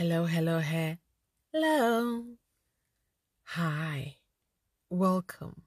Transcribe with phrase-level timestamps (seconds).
[0.00, 2.24] Hello, hello, hello.
[3.42, 4.16] Hi.
[4.88, 5.60] Welcome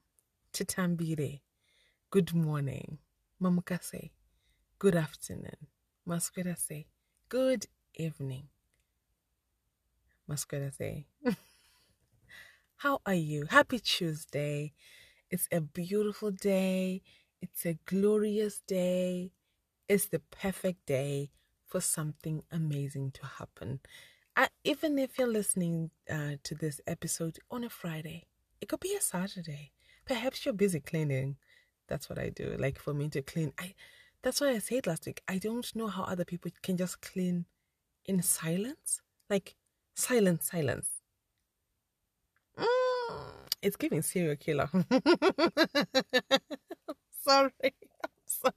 [0.54, 1.38] to Tambire.
[2.10, 2.98] Good morning.
[3.40, 4.10] Mamuka say
[4.80, 5.68] good afternoon.
[6.04, 6.86] Masquerada say
[7.28, 8.48] good evening.
[10.28, 11.06] Masquerada say
[12.78, 13.46] How are you?
[13.48, 14.72] Happy Tuesday.
[15.30, 17.02] It's a beautiful day.
[17.40, 19.30] It's a glorious day.
[19.88, 21.30] It's the perfect day
[21.68, 23.78] for something amazing to happen.
[24.36, 28.26] Uh, even if you're listening uh, to this episode on a Friday,
[28.60, 29.70] it could be a Saturday.
[30.06, 31.36] Perhaps you're busy cleaning.
[31.88, 32.56] That's what I do.
[32.58, 33.74] Like for me to clean, I.
[34.22, 35.22] That's why I said last week.
[35.28, 37.44] I don't know how other people can just clean
[38.06, 39.54] in silence, like
[39.94, 40.88] silence, silence.
[42.58, 43.20] Mm,
[43.62, 44.68] it's giving serial killer.
[47.22, 48.54] sorry, I'm sorry.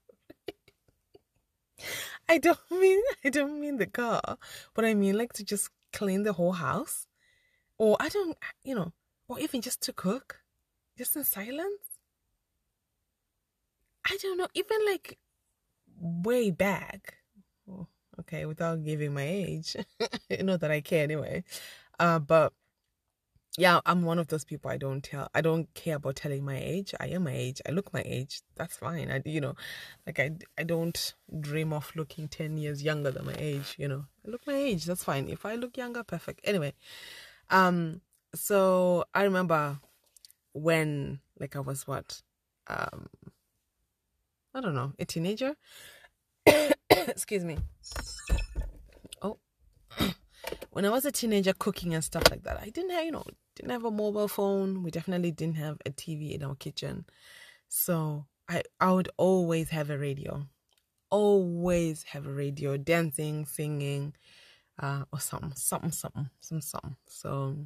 [2.30, 4.38] I don't mean I don't mean the car,
[4.73, 7.08] but I mean like to just clean the whole house,
[7.77, 8.94] or I don't, you know,
[9.28, 10.42] or even just to cook,
[10.98, 12.00] just in silence.
[14.05, 15.17] I don't know, even like
[16.00, 17.17] way back.
[17.70, 17.88] Oh,
[18.22, 19.75] okay, without giving my age,
[20.42, 21.44] not that I care anyway.
[22.00, 22.53] Uh, but
[23.58, 24.69] yeah, I'm one of those people.
[24.69, 25.30] I don't tell.
[25.33, 26.94] I don't care about telling my age.
[27.00, 27.59] I am my age.
[27.67, 28.41] I look my age.
[28.55, 29.09] That's fine.
[29.09, 29.55] I, you know,
[30.05, 33.75] like I, I don't dream of looking ten years younger than my age.
[33.80, 34.86] You know, I look my age.
[34.86, 35.27] That's fine.
[35.27, 36.41] If I look younger, perfect.
[36.44, 36.73] Anyway,
[37.49, 38.02] um,
[38.36, 39.80] so I remember
[40.53, 42.21] when, like, I was what,
[42.67, 43.08] um,
[44.53, 45.55] I don't know, a teenager.
[46.92, 47.58] Excuse me.
[49.23, 49.39] Oh,
[50.71, 53.23] when I was a teenager, cooking and stuff like that, I didn't have, you know
[53.58, 54.83] didn't have a mobile phone.
[54.83, 57.05] We definitely didn't have a TV in our kitchen.
[57.69, 60.47] So I I would always have a radio.
[61.11, 64.14] Always have a radio, dancing, singing,
[64.80, 66.97] uh, or something, something, something, some something.
[67.08, 67.58] So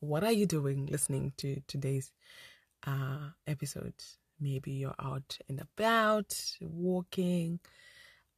[0.00, 2.12] what are you doing listening to today's
[2.86, 3.94] uh episode?
[4.40, 7.60] Maybe you're out and about, walking.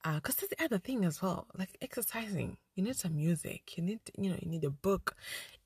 [0.04, 2.56] Uh, cause that's the other thing as well, like exercising.
[2.76, 3.76] You need some music.
[3.76, 5.16] You need, you know, you need a book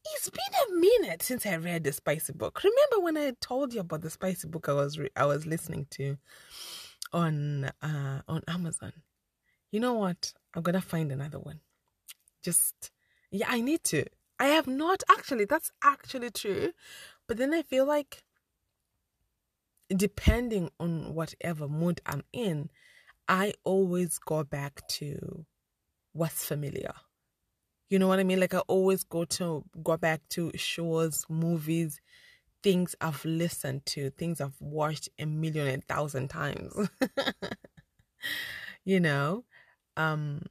[0.04, 2.62] it's been a minute since I read the spicy book.
[2.62, 5.86] Remember when I told you about the spicy book I was re- I was listening
[5.92, 6.16] to
[7.12, 8.92] on uh on Amazon?
[9.70, 10.32] You know what?
[10.54, 11.60] I'm gonna find another one.
[12.42, 12.90] Just
[13.30, 14.04] yeah, I need to.
[14.38, 15.44] I have not actually.
[15.44, 16.72] That's actually true,
[17.28, 18.24] but then I feel like
[19.94, 22.70] depending on whatever mood I'm in,
[23.28, 25.44] I always go back to
[26.12, 26.92] what's familiar
[27.90, 28.40] you know what I mean?
[28.40, 32.00] Like I always go to go back to shows, movies,
[32.62, 36.72] things I've listened to, things I've watched a million and thousand times.
[38.84, 39.44] you know?
[39.96, 40.42] Um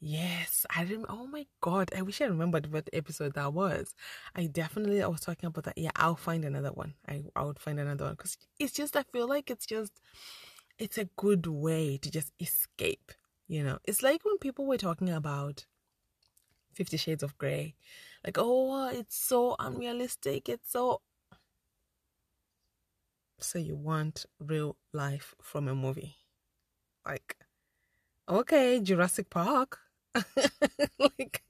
[0.00, 3.94] yes, I remember oh my god, I wish I remembered what episode that was.
[4.34, 5.78] I definitely I was talking about that.
[5.78, 6.94] Yeah, I'll find another one.
[7.08, 10.00] I I would find another one cuz it's just I feel like it's just
[10.78, 13.12] it's a good way to just escape,
[13.48, 13.78] you know.
[13.84, 15.66] It's like when people were talking about
[16.76, 17.74] Fifty Shades of Grey.
[18.22, 20.48] Like, oh, it's so unrealistic.
[20.50, 21.00] It's so.
[23.38, 26.16] So you want real life from a movie.
[27.06, 27.36] Like,
[28.28, 29.78] okay, Jurassic Park.
[30.98, 31.42] like,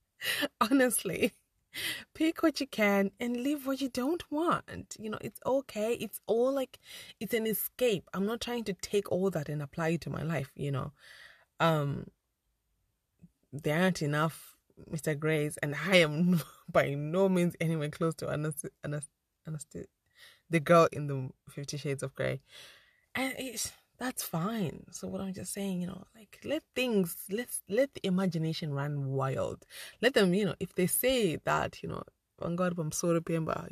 [0.60, 1.32] honestly,
[2.14, 4.96] pick what you can and leave what you don't want.
[4.98, 5.94] You know, it's okay.
[5.94, 6.78] It's all like,
[7.20, 8.08] it's an escape.
[8.14, 10.92] I'm not trying to take all that and apply it to my life, you know.
[11.60, 12.06] Um,
[13.52, 14.51] there aren't enough
[14.90, 15.18] Mr.
[15.18, 16.40] Greys, and I am
[16.70, 19.86] by no means anywhere close to Anastasia,
[20.50, 22.40] the girl in the Fifty Shades of Grey,
[23.14, 24.84] and it's that's fine.
[24.90, 29.06] So what I'm just saying, you know, like let things let's let the imagination run
[29.06, 29.64] wild.
[30.00, 32.02] Let them, you know, if they say that, you know,
[32.40, 33.20] on God I'm so you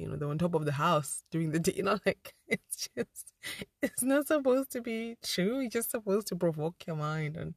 [0.08, 3.32] know, they're on top of the house during the day, you know, like it's just
[3.82, 5.60] it's not supposed to be true.
[5.60, 7.54] It's just supposed to provoke your mind and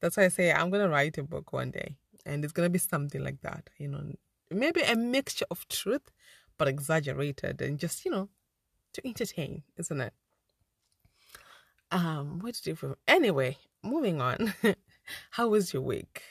[0.00, 2.78] that's why I say I'm gonna write a book one day and it's gonna be
[2.78, 4.02] something like that you know
[4.50, 6.10] maybe a mixture of truth
[6.58, 8.28] but exaggerated and just you know
[8.92, 10.12] to entertain isn't it?
[11.90, 14.54] Um what did you do anyway moving on.
[15.30, 16.22] How was your week?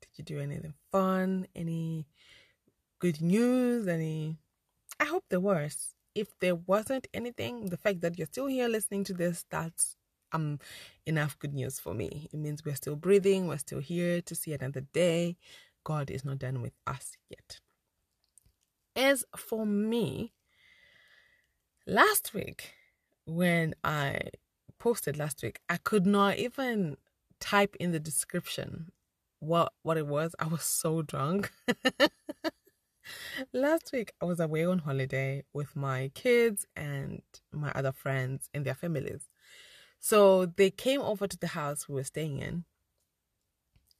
[0.00, 1.46] Did you do anything fun?
[1.54, 2.06] Any
[2.98, 3.88] good news?
[3.88, 4.36] Any
[5.00, 5.94] i hope there was.
[6.14, 9.96] If there wasn't anything the fact that you're still here listening to this that's
[10.32, 10.58] um
[11.06, 12.28] enough good news for me.
[12.32, 15.36] It means we're still breathing, we're still here to see another day.
[15.84, 17.60] God is not done with us yet.
[18.96, 20.32] As for me,
[21.86, 22.74] last week
[23.26, 24.18] when I
[24.78, 26.96] posted last week, I could not even
[27.40, 28.90] type in the description
[29.40, 30.34] what what it was.
[30.38, 31.52] I was so drunk.
[33.52, 37.22] Last week I was away on holiday with my kids and
[37.52, 39.28] my other friends and their families.
[40.00, 42.64] So they came over to the house we were staying in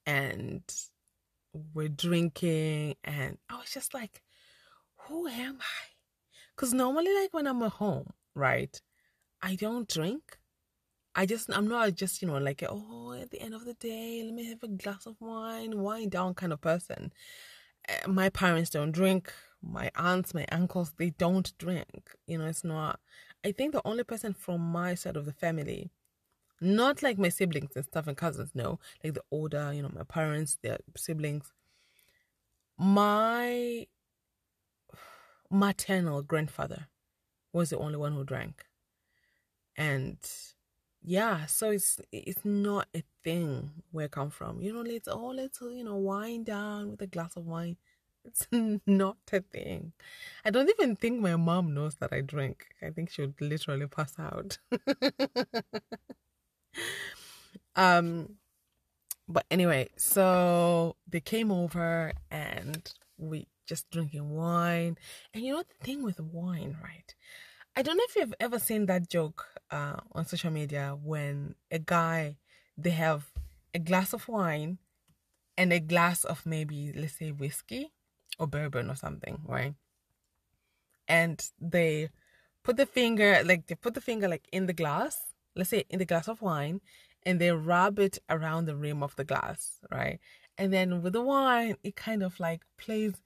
[0.06, 0.62] and
[1.75, 4.23] we're drinking and I was just like,
[5.06, 5.87] who am I?
[6.55, 8.81] Because normally like when I'm at home, right,
[9.43, 10.39] I don't drink.
[11.15, 14.23] I just I'm not just you know like oh at the end of the day
[14.25, 17.12] let me have a glass of wine wine down kind of person.
[17.89, 19.33] Eh, my parents don't drink.
[19.61, 22.15] My aunts, my uncles, they don't drink.
[22.27, 23.01] You know, it's not.
[23.44, 25.90] I think the only person from my side of the family,
[26.61, 30.05] not like my siblings and stuff and cousins, no, like the older, you know, my
[30.05, 31.52] parents, their siblings.
[32.79, 33.87] My
[35.50, 36.88] maternal grandfather
[37.52, 38.67] was the only one who drank,
[39.76, 40.19] and
[41.02, 44.61] yeah, so it's it's not a thing where I come from.
[44.61, 47.76] You know, let's all let's you know wind down with a glass of wine.
[48.29, 48.47] It's
[48.87, 49.93] not a thing.
[50.45, 52.67] I don't even think my mom knows that I drink.
[52.83, 54.59] I think she would literally pass out.
[57.77, 58.37] um
[59.29, 64.97] but anyway, so they came over and we just drinking wine.
[65.35, 67.15] And you know the thing with wine, right?
[67.77, 71.79] I don't know if you've ever seen that joke uh, on social media when a
[71.79, 72.37] guy
[72.77, 73.27] they have
[73.75, 74.79] a glass of wine
[75.57, 77.93] and a glass of maybe let's say whiskey
[78.38, 79.75] or bourbon or something, right?
[81.06, 82.11] And they
[82.62, 85.19] put the finger like they put the finger like in the glass,
[85.56, 86.81] let's say in the glass of wine,
[87.25, 90.19] and they rub it around the rim of the glass, right?
[90.58, 93.23] And then with the wine, it kind of like plays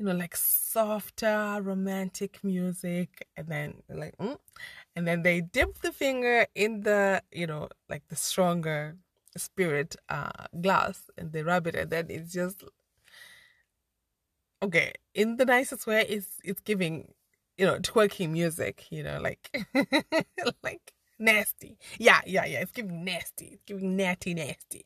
[0.00, 4.38] you know, like softer romantic music, and then like, mm,
[4.96, 8.96] and then they dip the finger in the, you know, like the stronger
[9.36, 12.64] spirit uh glass, and they rub it, and then it's just
[14.62, 14.92] okay.
[15.14, 17.12] In the nicest way, it's it's giving,
[17.56, 19.66] you know, twerking music, you know, like
[20.62, 21.78] like nasty.
[21.98, 22.60] Yeah, yeah, yeah.
[22.60, 23.46] It's giving nasty.
[23.52, 24.84] It's giving natty nasty.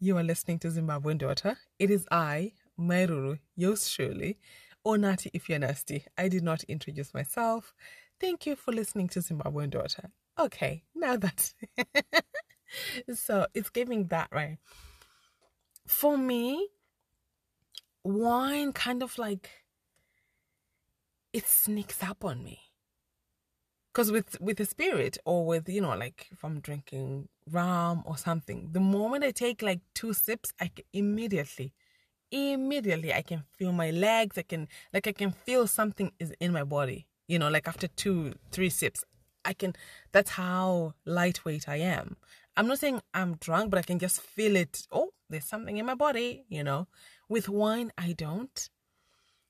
[0.00, 1.56] You are listening to Zimbabwean Daughter.
[1.78, 4.38] It is I, Mai Ruru, yours surely,
[4.84, 6.04] or oh, Natty if you're nasty.
[6.16, 7.74] I did not introduce myself.
[8.20, 10.10] Thank you for listening to Zimbabwean Daughter.
[10.38, 11.52] Okay, now that.
[13.14, 14.58] so it's giving that, right?
[15.86, 16.68] For me,
[18.04, 19.50] wine kind of like
[21.32, 22.60] it sneaks up on me
[23.92, 28.16] because with with the spirit or with you know like if i'm drinking rum or
[28.16, 31.74] something the moment i take like two sips i can immediately
[32.30, 34.38] immediately I can feel my legs.
[34.38, 37.06] I can like I can feel something is in my body.
[37.26, 39.04] You know, like after two, three sips,
[39.44, 39.74] I can.
[40.12, 42.16] That's how lightweight I am.
[42.56, 44.86] I'm not saying I'm drunk, but I can just feel it.
[44.90, 46.44] Oh, there's something in my body.
[46.48, 46.88] You know,
[47.28, 48.68] with wine I don't.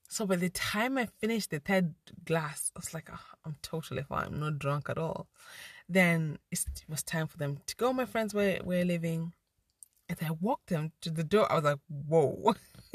[0.09, 1.95] So by the time I finished the third
[2.25, 4.25] glass, I was like, oh, I'm totally fine.
[4.27, 5.29] I'm not drunk at all.
[5.87, 7.93] Then it was time for them to go.
[7.93, 9.33] My friends were were leaving.
[10.11, 12.55] As I walked them to the door, I was like, whoa.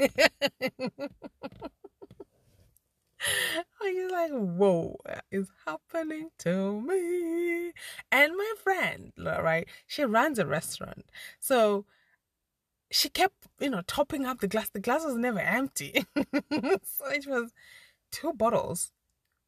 [3.80, 4.96] I was like, whoa,
[5.30, 7.72] is happening to me?
[8.10, 11.06] And my friend, right, she runs a restaurant.
[11.40, 11.86] So
[12.94, 14.70] she kept, you know, topping up the glass.
[14.70, 16.04] The glass was never empty.
[16.16, 17.52] so it was
[18.10, 18.92] two bottles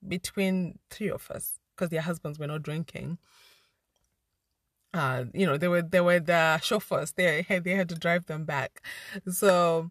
[0.06, 3.18] between three of us because their husbands were not drinking
[4.96, 7.12] uh, you know, they were they were the chauffeurs.
[7.12, 8.82] They had they had to drive them back.
[9.30, 9.90] So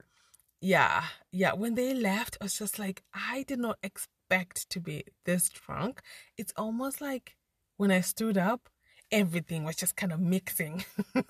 [0.62, 1.54] yeah, yeah.
[1.54, 6.02] When they left, I was just like, I did not expect to be this drunk.
[6.38, 7.36] It's almost like
[7.78, 8.70] when I stood up,
[9.12, 10.86] everything was just kind of mixing.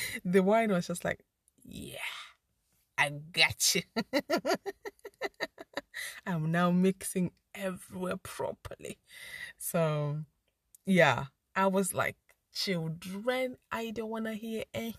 [0.24, 1.20] the, wine was just like,
[1.64, 1.96] yeah,
[2.96, 3.82] I got you.
[6.26, 8.98] I'm now mixing everywhere properly.
[9.58, 10.18] So
[10.86, 12.16] yeah, I was like,
[12.52, 14.92] children, I don't want to hear eh,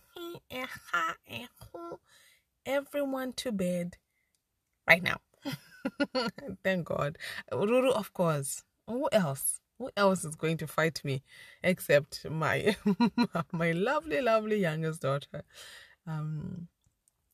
[0.51, 0.65] eh,
[1.27, 1.45] eh,
[2.65, 3.97] everyone to bed
[4.87, 5.17] right now.
[6.63, 7.17] Thank God.
[7.51, 8.63] Ruru, of course.
[8.87, 9.59] Who else?
[9.79, 11.23] Who else is going to fight me
[11.63, 12.75] except my
[13.51, 15.43] my lovely, lovely youngest daughter?
[16.05, 16.67] Um,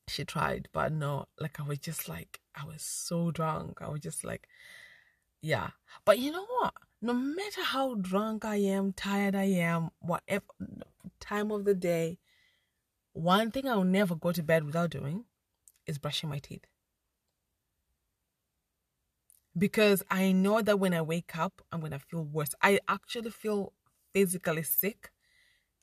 [0.07, 3.81] she tried, but no, like I was just like I was so drunk.
[3.81, 4.47] I was just like,
[5.41, 5.71] yeah.
[6.05, 6.73] But you know what?
[7.05, 10.45] no matter how drunk I am, tired I am, whatever
[11.19, 12.17] time of the day,
[13.13, 15.25] one thing I'll never go to bed without doing
[15.85, 16.65] is brushing my teeth.
[19.57, 22.53] Because I know that when I wake up, I'm going to feel worse.
[22.61, 23.73] I actually feel
[24.13, 25.11] physically sick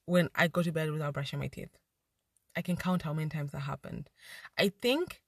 [0.04, 1.76] when I go to bed without brushing my teeth.
[2.56, 4.10] I can count how many times that happened.
[4.58, 5.22] I think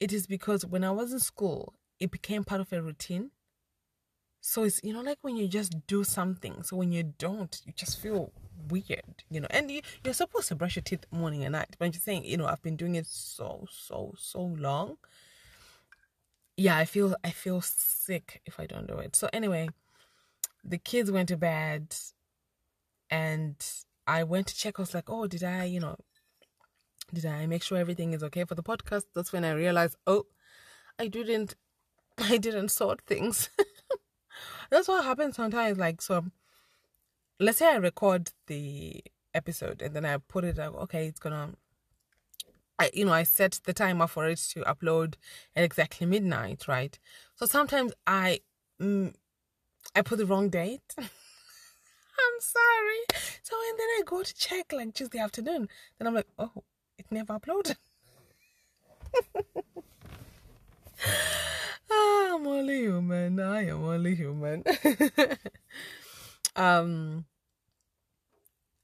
[0.00, 3.30] it is because when I was in school, it became part of a routine.
[4.40, 6.62] So it's you know like when you just do something.
[6.62, 8.32] So when you don't, you just feel
[8.68, 9.48] weird, you know.
[9.50, 12.36] And you, you're supposed to brush your teeth morning and night, but you're saying, you
[12.36, 14.96] know, I've been doing it so so so long.
[16.58, 19.14] Yeah, I feel I feel sick if I don't do it.
[19.14, 19.68] So anyway,
[20.64, 21.94] the kids went to bed,
[23.08, 23.54] and
[24.08, 24.74] I went to check.
[24.78, 25.94] I was like, oh, did I, you know,
[27.14, 29.04] did I make sure everything is okay for the podcast?
[29.14, 30.24] That's when I realized, oh,
[30.98, 31.54] I didn't,
[32.18, 33.50] I didn't sort things.
[34.70, 35.78] That's what happens sometimes.
[35.78, 36.24] Like, so
[37.38, 40.74] let's say I record the episode and then I put it up.
[40.74, 41.54] Okay, it's gonna.
[42.78, 45.14] I, you know, I set the timer for it to upload
[45.56, 46.98] at exactly midnight, right?
[47.34, 48.40] So sometimes I,
[48.80, 49.14] mm,
[49.94, 50.94] I put the wrong date.
[50.98, 53.20] I'm sorry.
[53.42, 55.68] So and then I go to check like Tuesday afternoon.
[55.98, 56.64] Then I'm like, oh,
[56.98, 57.76] it never uploaded.
[61.90, 63.40] ah, I'm only human.
[63.40, 64.64] I am only human.
[66.56, 67.24] um,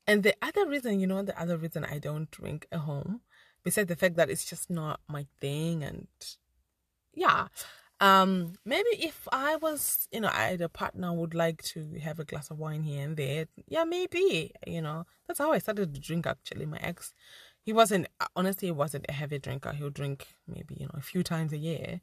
[0.06, 3.20] and the other reason, you know, the other reason I don't drink at home,
[3.64, 6.06] besides the fact that it's just not my thing, and
[7.14, 7.48] yeah,
[8.00, 12.18] um, maybe if I was, you know, I had a partner would like to have
[12.18, 13.46] a glass of wine here and there.
[13.68, 16.66] Yeah, maybe, you know, that's how I started to drink actually.
[16.66, 17.14] My ex,
[17.62, 19.72] he wasn't, honestly, he wasn't a heavy drinker.
[19.72, 22.00] He'll drink maybe, you know, a few times a year.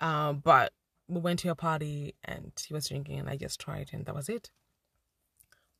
[0.00, 0.72] Um, but
[1.08, 4.14] we went to a party and he was drinking and I just tried and that
[4.14, 4.50] was it.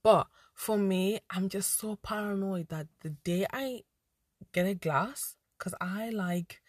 [0.02, 3.82] But for me, I'm just so paranoid that the day I
[4.52, 6.62] get a glass, because I like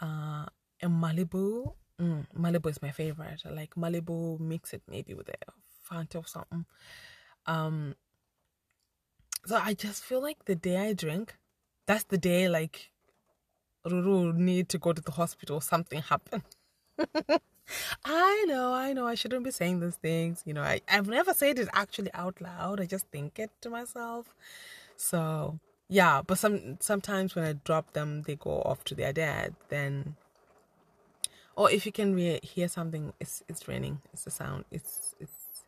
[0.00, 0.46] uh,
[0.82, 3.42] a Malibu Mm, Malibu is my favorite.
[3.44, 5.34] I like Malibu, mix it maybe with a
[5.88, 6.64] Fanta or something.
[7.46, 7.96] Um,
[9.46, 11.36] so I just feel like the day I drink,
[11.86, 12.90] that's the day like
[13.86, 15.60] Ruru need to go to the hospital.
[15.60, 16.42] Something happened.
[18.04, 19.06] I know, I know.
[19.06, 20.42] I shouldn't be saying these things.
[20.46, 22.80] You know, I I've never said it actually out loud.
[22.80, 24.34] I just think it to myself.
[24.96, 29.54] So yeah, but some sometimes when I drop them, they go off to their dad.
[29.68, 30.16] Then
[31.56, 34.00] or if you can re- hear something, it's it's raining.
[34.12, 34.64] It's the sound.
[34.70, 35.64] It's it's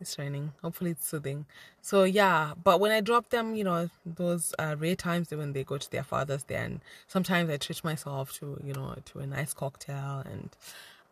[0.00, 0.52] it's raining.
[0.62, 1.46] Hopefully it's soothing.
[1.80, 5.64] So yeah, but when I drop them, you know, those uh, rare times when they
[5.64, 9.54] go to their fathers, then sometimes I treat myself to you know to a nice
[9.54, 10.50] cocktail and.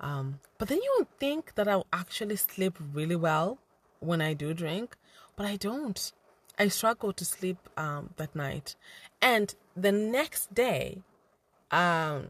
[0.03, 3.59] Um, but then you would think that I'll actually sleep really well
[3.99, 4.97] when I do drink,
[5.37, 6.11] but I don't.
[6.61, 8.77] I struggle to sleep um, that night,
[9.23, 11.03] and the next day,
[11.71, 12.29] um,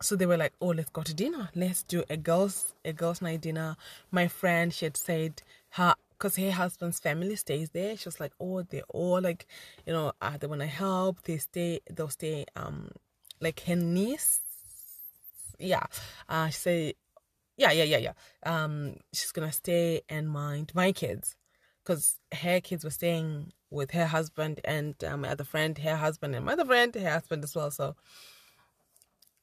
[0.00, 1.50] so they were like, "Oh, let's go to dinner.
[1.54, 3.76] Let's do a girls a girls' night dinner."
[4.10, 7.96] My friend, she had said her because her husband's family stays there.
[7.96, 9.46] She was like, "Oh, they're all like,
[9.84, 11.22] you know, uh, they want to help.
[11.22, 11.80] They stay.
[11.90, 12.46] They'll stay.
[12.54, 12.92] Um,
[13.40, 14.40] like her niece.
[15.58, 15.86] Yeah.
[16.28, 16.94] Uh, she said,
[17.56, 18.12] yeah, yeah, yeah, yeah.
[18.44, 21.36] Um, she's gonna stay and mind my kids,
[21.82, 26.34] because her kids were staying with her husband and um, my other friend, her husband,
[26.34, 27.70] and my other friend, her husband as well.
[27.70, 27.96] So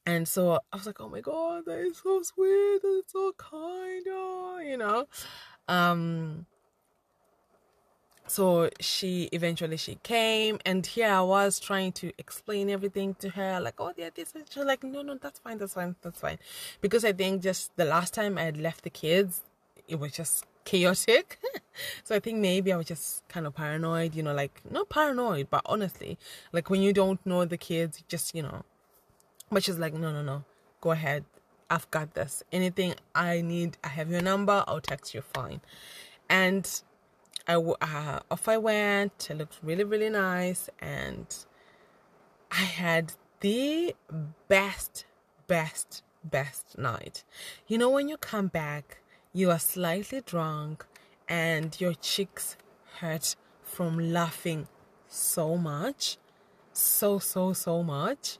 [0.05, 2.79] and so I was like, oh my God, that is so sweet.
[2.81, 5.05] That's so kind, oh, you know.
[5.67, 6.48] Um,
[8.29, 13.60] so she eventually she came and here I was trying to explain everything to her
[13.60, 16.38] like oh yeah this is she like no no that's fine that's fine that's fine
[16.79, 19.41] because I think just the last time I had left the kids
[19.88, 21.39] it was just chaotic
[22.04, 25.48] so I think maybe I was just kind of paranoid you know like not paranoid
[25.50, 26.18] but honestly
[26.51, 28.63] like when you don't know the kids just you know
[29.51, 30.44] but she's like, no, no, no.
[30.82, 31.25] Go ahead.
[31.70, 32.44] I've got this.
[32.51, 34.63] Anything I need, I have your number.
[34.68, 35.22] I'll text you.
[35.22, 35.62] Fine.
[36.30, 36.82] And
[37.48, 39.28] I uh, off I went.
[39.30, 41.25] It looked really, really nice, and
[42.51, 43.96] I had the
[44.48, 45.06] best,
[45.48, 47.24] best, best night.
[47.68, 49.01] You know, when you come back,
[49.34, 50.86] you are slightly drunk,
[51.28, 52.58] and your cheeks
[53.00, 54.68] hurt from laughing
[55.08, 56.18] so much,
[56.74, 58.38] so so so much.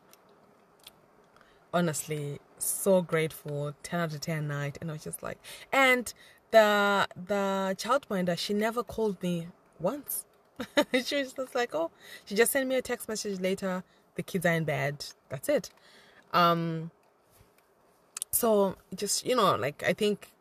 [1.74, 4.78] Honestly so grateful 10 out of 10 night.
[4.82, 5.38] And i was just like
[5.72, 6.14] and
[6.52, 9.48] the the childminder she never called me
[9.80, 10.26] once.
[11.06, 11.92] She was just like oh
[12.26, 13.84] she just sent me a text message later.
[14.16, 15.06] The kids are in bed.
[15.30, 15.70] That's it.
[16.34, 16.92] Um
[18.32, 20.32] so just you know like i think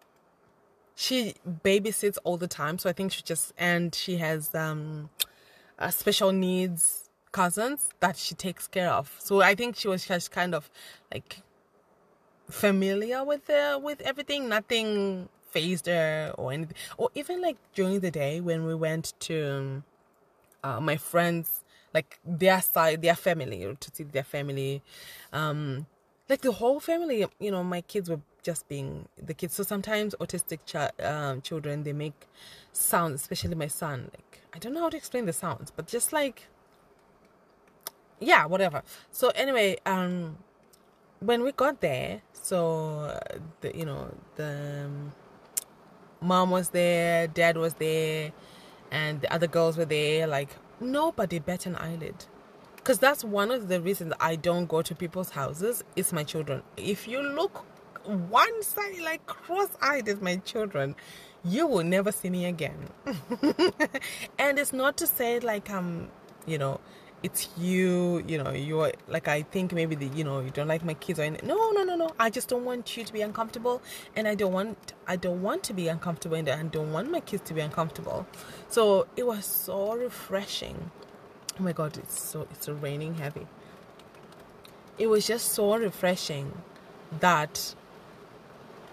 [1.01, 5.09] she babysits all the time so i think she just and she has um
[5.79, 9.15] uh, special needs cousins that she takes care of.
[9.19, 10.71] So I think she was just kind of
[11.13, 11.43] like
[12.51, 14.49] familiar with the with everything.
[14.49, 16.77] Nothing phased her or anything.
[16.97, 19.83] Or even like during the day when we went to
[20.65, 21.65] uh, my friend's
[21.95, 24.83] like their side, their family, to see their family,
[25.33, 25.87] um,
[26.29, 27.27] like the whole family.
[27.39, 29.55] You know, my kids were just being the kids.
[29.55, 32.27] So sometimes autistic ch- um, children they make
[32.73, 34.11] sounds, especially my son.
[34.15, 36.47] Like I don't know how to explain the sounds, but just like
[38.21, 38.83] yeah, whatever.
[39.11, 40.39] So anyway, um,
[41.21, 43.19] when we got there, so
[43.61, 45.13] the you know the um,
[46.21, 48.33] mom was there, dad was there,
[48.91, 50.27] and the other girls were there.
[50.27, 52.27] Like nobody bet an eyelid,
[52.89, 55.85] because that's one of the reasons I don't go to people's houses.
[55.95, 56.63] It's my children.
[56.79, 57.67] If you look
[58.07, 60.97] one side like cross-eyed is my children,
[61.45, 62.89] you will never see me again.
[64.39, 66.09] and it's not to say like I'm,
[66.47, 66.81] you know
[67.23, 70.85] it's you you know you're like i think maybe the you know you don't like
[70.85, 71.49] my kids or anything.
[71.49, 73.83] no no no no i just don't want you to be uncomfortable
[74.15, 77.19] and i don't want i don't want to be uncomfortable and i don't want my
[77.19, 78.25] kids to be uncomfortable
[78.69, 80.93] so it was so refreshing
[81.59, 83.47] oh my god it's so it's raining heavy.
[84.99, 86.53] It was just so refreshing
[87.21, 87.75] that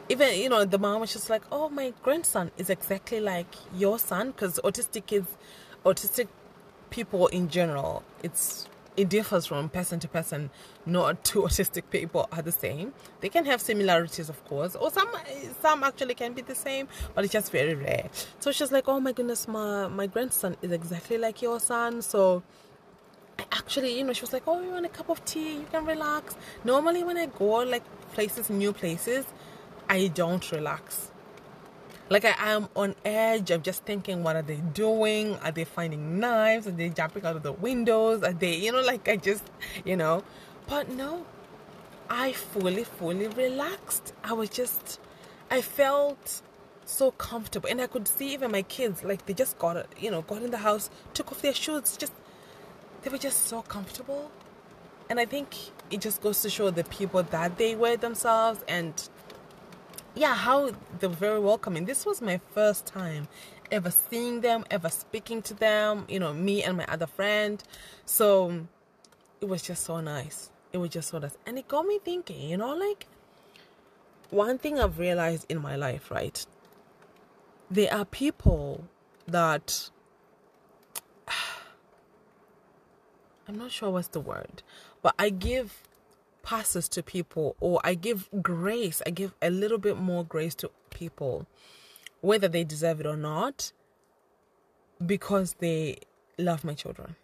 [0.08, 3.98] even you know the mom was just like oh my grandson is exactly like your
[3.98, 5.28] son because autistic kids
[5.86, 6.28] autistic
[6.90, 8.68] people in general, it's
[8.98, 10.50] it differs from person to person.
[10.86, 12.94] Not two autistic people are the same.
[13.22, 15.10] They can have similarities, of course, or some
[15.62, 18.10] some actually can be the same, but it's just very rare.
[18.40, 22.44] So she's like, "Oh my goodness, my my grandson is exactly like your son." So
[23.52, 25.56] actually, you know, she was like, "Oh, you want a cup of tea?
[25.56, 27.84] You can relax." Normally, when I go like
[28.14, 29.26] places, new places,
[29.90, 31.12] I don't relax
[32.10, 33.52] like I am on edge.
[33.52, 35.36] I'm just thinking, what are they doing?
[35.38, 36.68] Are they finding knives?
[36.68, 38.24] Are they jumping out of the windows?
[38.24, 39.44] Are they, you know, like I just,
[39.84, 40.24] you know.
[40.68, 41.26] But no,
[42.10, 44.14] I fully, fully relaxed.
[44.24, 45.00] I was just,
[45.50, 46.42] I felt
[46.86, 47.70] so comfortable.
[47.70, 50.52] And I could see even my kids, like they just got, you know, got in
[50.52, 52.14] the house, took off their shoes, just,
[53.02, 54.32] they were just so comfortable.
[55.10, 55.56] And I think
[55.92, 58.94] it just goes to show the people that they were themselves and
[60.16, 61.86] yeah, how they were very welcoming.
[61.86, 63.28] This was my first time
[63.72, 67.62] ever seeing them, ever speaking to them, you know, me and my other friend.
[68.06, 68.68] So
[69.42, 70.52] it was just so nice.
[70.72, 71.38] It was just so nice.
[71.46, 73.08] And it got me thinking, you know, like
[74.30, 76.46] one thing I've realized in my life, right?
[77.70, 78.86] There are people
[79.28, 79.90] that
[83.48, 84.64] I'm not sure what's the word,
[85.02, 85.85] but I give
[86.46, 90.70] passes to people or I give grace, I give a little bit more grace to
[90.92, 91.48] people,
[92.22, 93.74] whether they deserve it or not,
[95.06, 95.98] because they
[96.38, 97.16] love my children.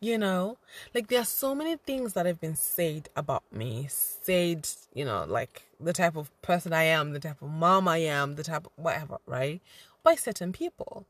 [0.00, 0.58] You know,
[0.94, 5.24] like there are so many things that have been said about me, said, you know,
[5.26, 8.66] like the type of person I am, the type of mom I am, the type
[8.66, 9.60] of whatever, right?
[10.02, 11.06] By certain people.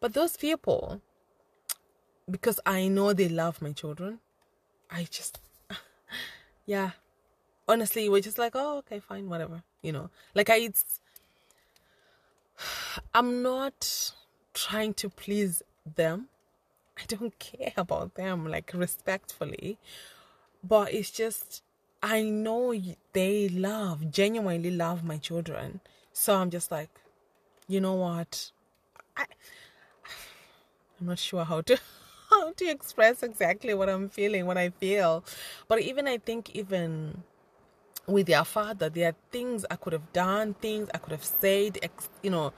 [0.00, 1.02] But those people,
[2.28, 4.20] because I know they love my children,
[4.90, 5.38] I just
[6.68, 6.90] yeah.
[7.66, 10.10] Honestly we're just like oh okay fine whatever you know?
[10.34, 11.00] Like i it's
[13.14, 14.12] i'm not
[14.52, 15.62] trying to please
[15.96, 16.28] them.
[16.98, 19.78] I don't care about them like respectfully.
[20.62, 21.62] But it's just
[22.02, 22.74] i know
[23.14, 25.80] they love genuinely love my children.
[26.12, 26.90] So i'm just like
[27.66, 28.50] you know what?
[29.16, 29.24] I
[31.00, 31.78] i'm not sure how to
[32.38, 35.24] how to express exactly what I'm feeling, what I feel.
[35.66, 37.22] But even I think even
[38.06, 41.78] with their father, there are things I could have done, things I could have said,
[42.22, 42.52] you know,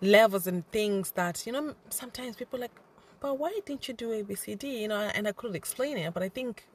[0.00, 2.72] levels and things that, you know, sometimes people like,
[3.20, 4.80] but why didn't you do ABCD?
[4.82, 6.66] You know, and I couldn't explain it, but I think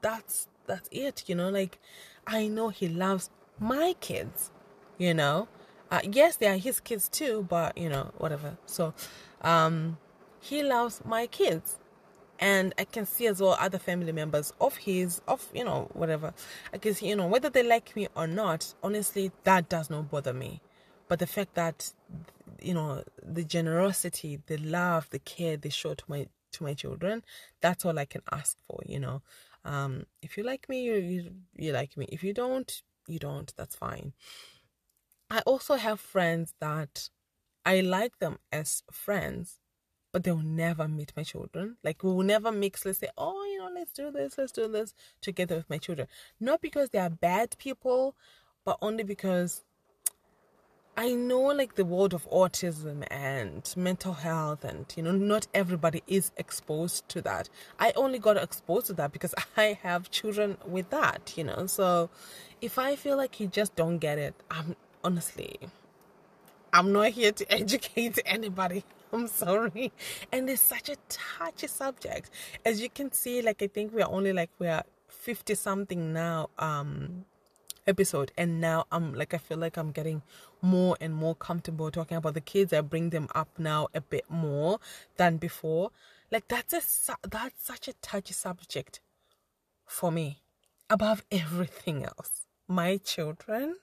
[0.00, 1.78] that's that's it, you know, like
[2.26, 4.50] I know he loves my kids,
[4.98, 5.48] you know.
[5.90, 8.56] Uh, yes, they are his kids too, but you know, whatever.
[8.66, 8.94] So,
[9.42, 9.98] um,
[10.40, 11.78] he loves my kids
[12.44, 16.34] and I can see as well other family members of his, of you know whatever.
[16.74, 18.74] I can see you know whether they like me or not.
[18.82, 20.60] Honestly, that does not bother me,
[21.08, 21.90] but the fact that
[22.60, 27.24] you know the generosity, the love, the care they show to my to my children,
[27.62, 28.78] that's all I can ask for.
[28.84, 29.22] You know,
[29.64, 32.06] um, if you like me, you, you you like me.
[32.12, 33.54] If you don't, you don't.
[33.56, 34.12] That's fine.
[35.30, 37.08] I also have friends that
[37.64, 39.60] I like them as friends
[40.14, 41.76] but they'll never meet my children.
[41.82, 44.68] Like we will never mix, let's say, oh, you know, let's do this, let's do
[44.68, 46.06] this together with my children.
[46.38, 48.14] Not because they are bad people,
[48.64, 49.64] but only because
[50.96, 56.04] I know like the world of autism and mental health and you know not everybody
[56.06, 57.48] is exposed to that.
[57.80, 61.66] I only got exposed to that because I have children with that, you know.
[61.66, 62.08] So
[62.60, 65.58] if I feel like you just don't get it, I'm honestly
[66.74, 68.84] I'm not here to educate anybody
[69.14, 69.92] I'm sorry.
[70.32, 72.30] And it's such a touchy subject.
[72.64, 77.24] As you can see, like I think we're only like we're 50 something now um
[77.86, 80.22] episode and now I'm like I feel like I'm getting
[80.62, 82.72] more and more comfortable talking about the kids.
[82.72, 84.80] I bring them up now a bit more
[85.16, 85.92] than before.
[86.32, 89.00] Like that's a that's such a touchy subject
[89.86, 90.40] for me
[90.90, 92.46] above everything else.
[92.66, 93.76] My children,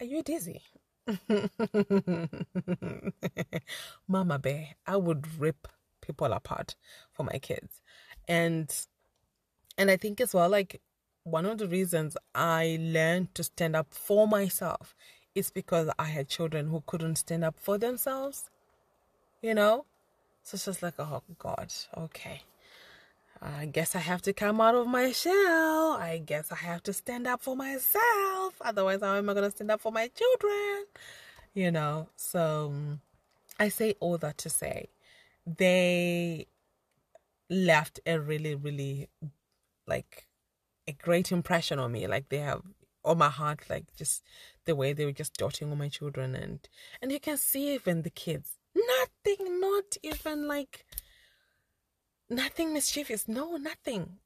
[0.00, 0.62] are you dizzy?
[4.08, 5.68] Mama bear, I would rip
[6.00, 6.74] people apart
[7.12, 7.80] for my kids.
[8.26, 8.74] And
[9.76, 10.80] and I think as well like
[11.24, 14.94] one of the reasons I learned to stand up for myself
[15.34, 18.50] is because I had children who couldn't stand up for themselves.
[19.42, 19.84] You know?
[20.42, 22.42] So it's just like, oh God, okay.
[23.40, 25.92] I guess I have to come out of my shell.
[26.00, 28.54] I guess I have to stand up for myself.
[28.60, 30.86] Otherwise, how am I going to stand up for my children?
[31.54, 32.72] You know, so
[33.58, 34.88] I say all that to say
[35.46, 36.46] they
[37.48, 39.08] left a really, really
[39.86, 40.26] like
[40.86, 42.06] a great impression on me.
[42.06, 42.62] Like they have
[43.04, 44.22] on my heart, like just
[44.64, 46.68] the way they were just dotting on my children and
[47.00, 48.52] and you can see even the kids.
[48.74, 50.84] Nothing, not even like
[52.30, 53.28] nothing mischievous.
[53.28, 54.18] No, nothing.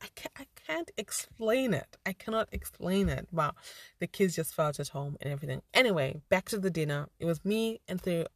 [0.00, 1.96] I can't, I can't explain it.
[2.06, 3.28] I cannot explain it.
[3.32, 3.54] But
[3.98, 5.62] the kids just felt at home and everything.
[5.72, 7.08] Anyway, back to the dinner.
[7.18, 8.28] It was me and the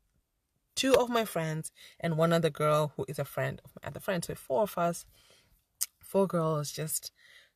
[0.75, 4.01] two of my friends and one other girl who is a friend of my other
[4.01, 4.25] friend.
[4.25, 5.07] So four of us,
[6.01, 7.13] four girls, just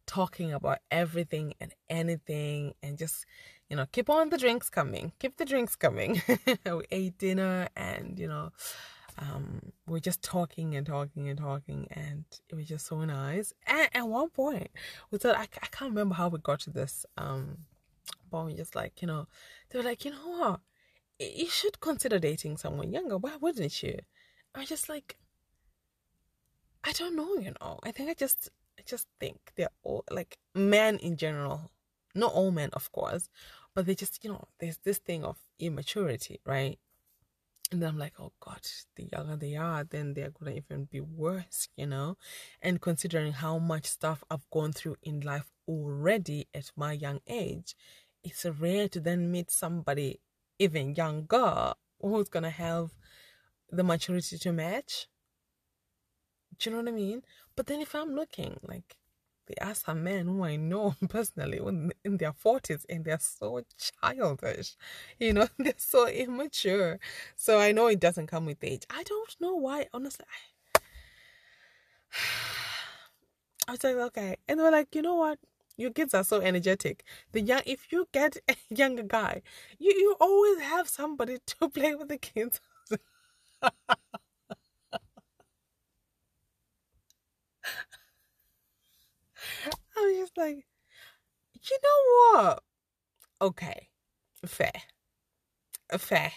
[0.06, 3.24] talking about everything and anything and just
[3.68, 6.20] you know keep on the drinks coming keep the drinks coming
[6.66, 8.50] we ate dinner and you know
[9.18, 13.52] um, we are just talking and talking and talking, and it was just so nice.
[13.66, 14.70] And at one point,
[15.10, 17.58] we thought I, I can't remember how we got to this, um,
[18.30, 19.26] but we just like you know,
[19.70, 20.60] they were like, you know what,
[21.18, 23.18] you should consider dating someone younger.
[23.18, 23.98] Why wouldn't you?
[24.54, 25.16] I just like,
[26.84, 27.78] I don't know, you know.
[27.82, 31.70] I think I just, I just think they're all like men in general,
[32.14, 33.28] not all men, of course,
[33.74, 36.78] but they just, you know, there's this thing of immaturity, right?
[37.72, 38.60] And then I'm like, oh God,
[38.96, 42.18] the younger they are, then they're to even be worse, you know?
[42.60, 47.74] And considering how much stuff I've gone through in life already at my young age,
[48.22, 50.20] it's rare to then meet somebody
[50.58, 52.90] even younger who's to have
[53.70, 55.08] the maturity to match.
[56.58, 57.22] Do you know what I mean?
[57.56, 58.96] But then if I'm looking, like,
[59.60, 61.58] there are men who I know personally
[62.04, 64.76] in their 40s and they're so childish.
[65.18, 66.98] You know, they're so immature.
[67.36, 68.82] So I know it doesn't come with age.
[68.90, 70.26] I don't know why, honestly.
[70.74, 70.80] I,
[73.68, 74.36] I was like, okay.
[74.48, 75.38] And they were like, you know what?
[75.76, 77.04] Your kids are so energetic.
[77.32, 79.42] The young, if you get a younger guy,
[79.78, 82.60] you, you always have somebody to play with the kids.
[90.02, 90.64] I was just like,
[91.70, 92.62] you know what?
[93.40, 93.88] Okay,
[94.44, 94.72] fair.
[95.98, 96.32] Fair.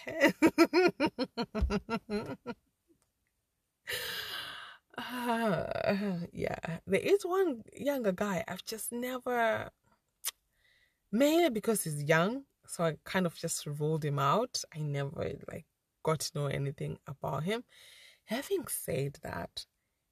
[4.98, 5.54] uh,
[6.32, 9.70] yeah, there is one younger guy I've just never,
[11.10, 14.62] mainly because he's young, so I kind of just ruled him out.
[14.74, 15.66] I never like
[16.02, 17.64] got to know anything about him.
[18.26, 19.64] Having said that,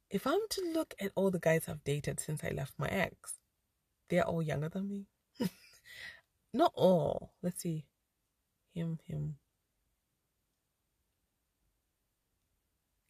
[0.09, 3.39] if I'm to look at all the guys I've dated since I left my ex,
[4.09, 5.07] they're all younger than me.
[6.53, 7.33] Not all.
[7.41, 7.85] Let's see.
[8.73, 9.37] Him, him.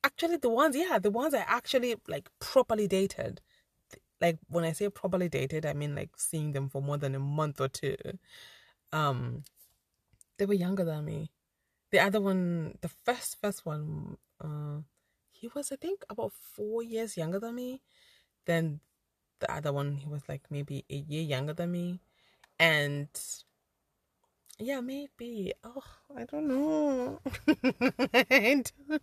[0.03, 3.41] Actually, the ones, yeah, the ones I actually like properly dated.
[4.21, 7.19] Like when I say properly dated, I mean like seeing them for more than a
[7.19, 7.97] month or two.
[8.93, 9.43] Um,
[10.37, 11.31] they were younger than me.
[11.91, 14.81] The other one, the first first one, uh,
[15.31, 17.81] he was I think about four years younger than me.
[18.45, 18.79] Then
[19.39, 21.99] the other one he was like maybe a year younger than me,
[22.59, 23.09] and
[24.59, 25.53] yeah, maybe.
[25.63, 25.83] Oh,
[26.15, 27.19] I don't know.
[28.13, 29.01] I don't.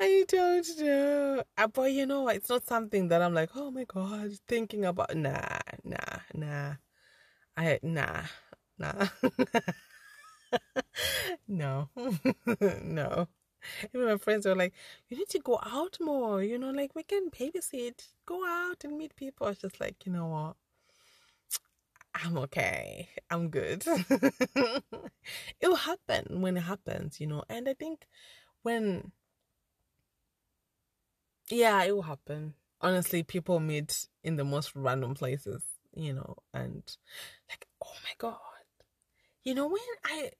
[0.00, 1.42] I don't know.
[1.56, 5.14] Uh, but you know, it's not something that I'm like, oh my god, thinking about.
[5.16, 6.74] Nah, nah, nah.
[7.56, 8.22] I nah,
[8.78, 9.08] nah.
[11.48, 11.88] no,
[12.82, 13.28] no.
[13.94, 14.72] Even my friends were like,
[15.08, 18.96] you need to go out more, you know, like we can babysit, go out and
[18.96, 19.46] meet people.
[19.46, 20.56] I was just like, you know what?
[22.14, 23.08] I'm okay.
[23.30, 23.84] I'm good.
[23.86, 24.82] it
[25.62, 27.44] will happen when it happens, you know.
[27.48, 28.06] And I think
[28.62, 29.12] when,
[31.48, 32.54] yeah, it will happen.
[32.80, 35.62] Honestly, people meet in the most random places,
[35.94, 36.82] you know, and
[37.48, 38.38] like, oh my God.
[39.44, 40.30] You know, when I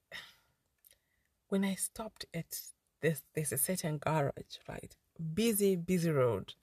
[1.48, 2.61] when I stopped at
[3.00, 4.94] this, there's a certain garage, right?
[5.34, 6.54] Busy, busy road.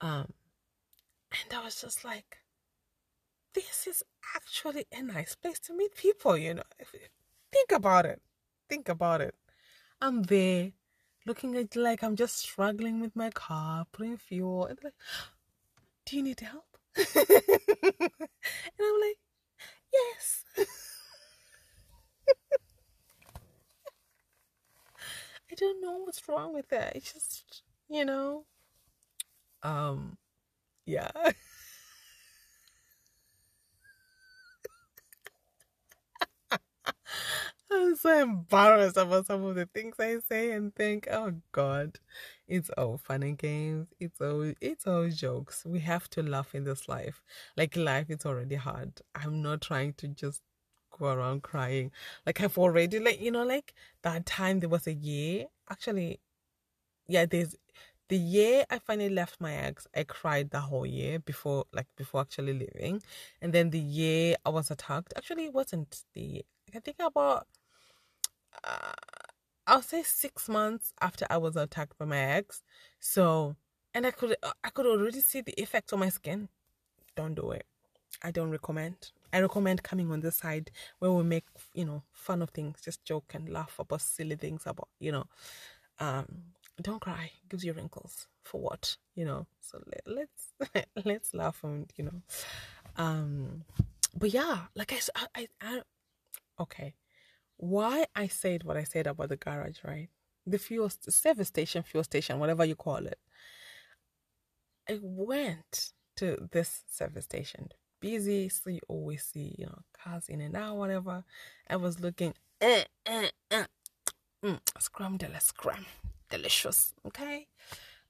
[0.00, 0.32] Um,
[1.32, 2.38] and I was just like,
[3.54, 4.02] this is
[4.34, 6.62] actually a nice place to meet people, you know.
[7.52, 8.20] Think about it.
[8.68, 9.34] Think about it.
[10.00, 10.72] I'm there
[11.26, 14.94] looking at like I'm just struggling with my car, putting fuel, and like,
[16.06, 16.64] do you need help?
[16.96, 17.06] and
[18.80, 19.18] I'm like,
[19.92, 20.44] yes.
[25.56, 26.94] Don't know what's wrong with that.
[26.96, 28.44] It's just, you know,
[29.62, 30.16] um,
[30.86, 31.10] yeah.
[37.70, 41.98] I'm so embarrassed about some of the things I say and think, oh God,
[42.46, 43.88] it's all fun and games.
[43.98, 45.64] It's all it's all jokes.
[45.66, 47.22] We have to laugh in this life.
[47.56, 49.00] Like life is already hard.
[49.14, 50.42] I'm not trying to just
[50.98, 51.90] go around crying.
[52.24, 55.46] Like I've already like you know, like that time there was a year.
[55.70, 56.20] Actually,
[57.08, 57.56] yeah, there's
[58.08, 62.20] the year I finally left my ex, I cried the whole year before, like before
[62.20, 63.02] actually leaving,
[63.42, 65.12] and then the year I was attacked.
[65.16, 66.44] Actually, it wasn't the.
[66.74, 67.46] I think about
[68.64, 68.92] uh,
[69.66, 72.62] I'll say six months after I was attacked by my ex.
[73.00, 73.56] So,
[73.94, 76.48] and I could I could already see the effects on my skin.
[77.16, 77.66] Don't do it.
[78.22, 79.10] I don't recommend.
[79.36, 81.44] I recommend coming on this side where we make
[81.74, 85.26] you know fun of things, just joke and laugh about silly things about you know.
[85.98, 86.26] Um,
[86.80, 87.30] don't cry.
[87.42, 89.46] It gives you wrinkles for what you know.
[89.60, 92.22] So let, let's let's laugh and you know.
[92.96, 93.64] Um,
[94.18, 95.00] but yeah, like I
[95.34, 95.82] I, I
[96.60, 96.94] okay
[97.58, 100.08] why I said what I said about the garage, right?
[100.46, 103.18] The fuel service station, fuel station, whatever you call it.
[104.88, 107.68] I went to this service station,
[108.00, 111.24] busy, so you always see, you know, cars in and out, whatever.
[111.68, 113.64] I was looking, eh, eh, eh.
[114.44, 115.86] Mm, scrum de la scrum,
[116.30, 117.46] delicious, okay?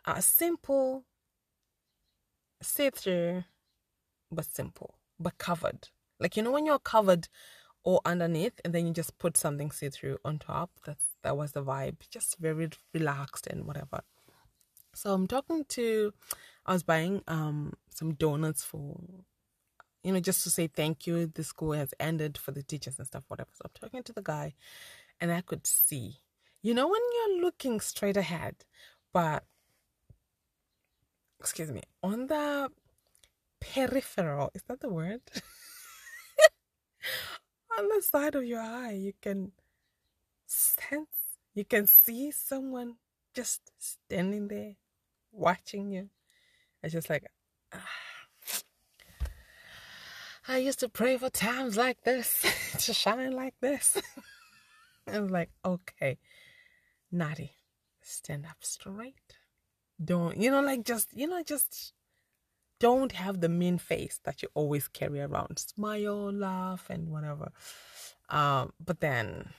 [0.04, 1.04] Uh, simple,
[2.62, 3.44] see through,
[4.30, 5.88] but simple, but covered.
[6.18, 7.28] Like, you know, when you're covered
[7.86, 11.62] or underneath and then you just put something see-through on top that's that was the
[11.62, 14.00] vibe just very relaxed and whatever
[14.92, 16.12] so i'm talking to
[16.66, 18.96] i was buying um some donuts for
[20.06, 23.06] you know just to say thank you the school has ended for the teachers and
[23.06, 24.54] stuff whatever so i'm talking to the guy
[25.20, 26.18] and i could see
[26.62, 28.64] you know when you're looking straight ahead
[29.12, 29.44] but
[31.40, 32.70] excuse me on the
[33.60, 35.20] peripheral is that the word
[37.78, 39.52] on the side of your eye, you can
[40.46, 42.96] sense, you can see someone
[43.34, 44.74] just standing there
[45.32, 46.10] watching you.
[46.82, 47.26] It's just like,
[47.74, 48.15] ah.
[50.48, 52.44] I used to pray for times like this
[52.80, 54.00] to shine like this.
[55.12, 56.18] I was like, okay,
[57.10, 57.52] Natty,
[58.02, 59.38] stand up straight.
[60.02, 61.92] Don't, you know, like just, you know, just
[62.78, 65.58] don't have the mean face that you always carry around.
[65.58, 67.50] Smile, laugh, and whatever.
[68.28, 69.50] Um, but then,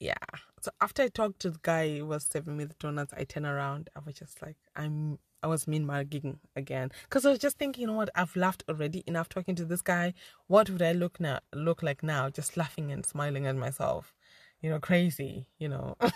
[0.00, 0.14] yeah.
[0.62, 3.46] So after I talked to the guy who was serving me the donuts, I turn
[3.46, 3.90] around.
[3.94, 5.18] I was just like, I'm.
[5.44, 8.08] I was mean mugging again because I was just thinking, you know what?
[8.14, 10.14] I've laughed already enough talking to this guy.
[10.46, 11.40] What would I look now?
[11.54, 12.30] Look like now?
[12.30, 14.14] Just laughing and smiling at myself,
[14.62, 15.96] you know, crazy, you know.
[16.00, 16.06] I,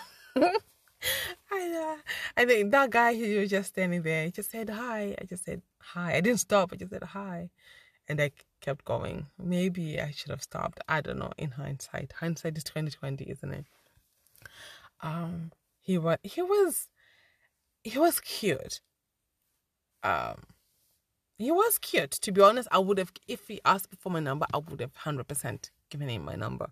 [1.51, 1.97] uh,
[2.35, 5.15] I think that guy he was just standing there, he just said hi.
[5.21, 6.15] I just said hi.
[6.15, 6.71] I didn't stop.
[6.73, 7.51] I just said hi,
[8.07, 9.27] and I kept going.
[9.37, 10.79] Maybe I should have stopped.
[10.87, 11.33] I don't know.
[11.37, 13.65] In hindsight, hindsight is twenty twenty, isn't it?
[15.01, 16.89] Um, he was he was
[17.83, 18.81] he was cute.
[20.03, 20.43] Um,
[21.37, 22.11] he was cute.
[22.11, 24.95] To be honest, I would have if he asked for my number, I would have
[24.95, 26.71] hundred percent given him my number.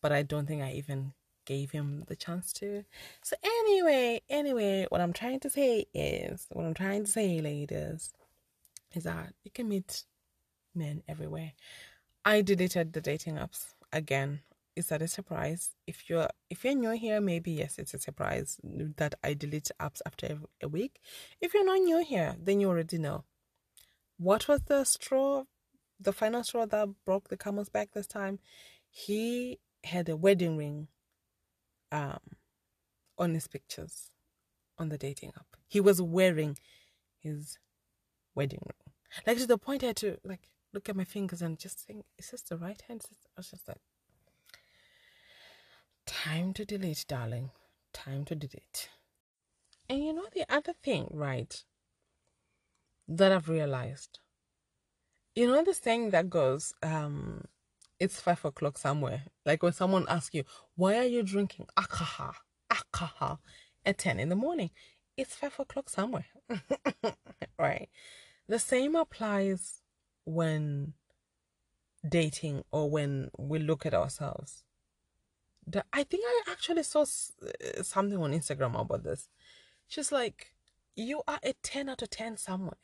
[0.00, 1.12] But I don't think I even
[1.44, 2.84] gave him the chance to.
[3.22, 8.12] So anyway, anyway, what I'm trying to say is, what I'm trying to say, ladies,
[8.94, 10.04] is that you can meet
[10.74, 11.52] men everywhere.
[12.24, 14.40] I deleted the dating apps again.
[14.78, 15.70] Is that a surprise?
[15.88, 18.60] If you're if you're new here, maybe yes, it's a surprise
[18.96, 21.00] that I delete apps after a week.
[21.40, 23.24] If you're not new here, then you already know.
[24.18, 25.44] What was the straw,
[25.98, 28.38] the final straw that broke the camel's back this time?
[28.88, 30.86] He had a wedding ring
[31.90, 32.20] um,
[33.18, 34.12] on his pictures
[34.78, 35.56] on the dating app.
[35.66, 36.56] He was wearing
[37.18, 37.58] his
[38.36, 38.94] wedding ring.
[39.26, 42.04] Like to the point I had to like look at my fingers and just think,
[42.16, 43.02] is this the right hand?
[43.10, 43.80] I was just like,
[46.08, 47.50] time to delete, darling.
[47.92, 48.88] Time to delete.
[49.88, 51.62] And you know the other thing, right?
[53.06, 54.18] That I've realized.
[55.34, 57.44] You know the saying that goes, um,
[58.00, 59.22] it's five o'clock somewhere.
[59.44, 60.44] Like when someone asks you,
[60.76, 62.34] why are you drinking alcohol,
[62.70, 63.40] alcohol
[63.84, 64.70] at 10 in the morning?
[65.16, 66.26] It's five o'clock somewhere.
[67.58, 67.88] right.
[68.48, 69.82] The same applies
[70.24, 70.94] when
[72.08, 74.64] dating or when we look at ourselves.
[75.70, 79.28] The, I think I actually saw uh, something on Instagram about this.
[79.86, 80.54] She's like,
[80.96, 82.78] you are a 10 out of 10 somewhere.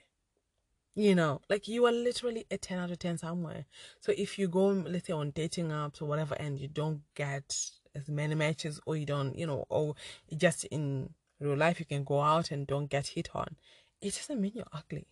[0.97, 3.65] You know like you are literally a 10 out of 10 somewhere.
[3.99, 7.71] So if you go let's say on dating apps or whatever and you don't get
[7.97, 9.97] as many matches or you don't you know or
[10.37, 13.57] just in real life you can go out and don't get hit on
[14.01, 15.09] it doesn't mean you're ugly.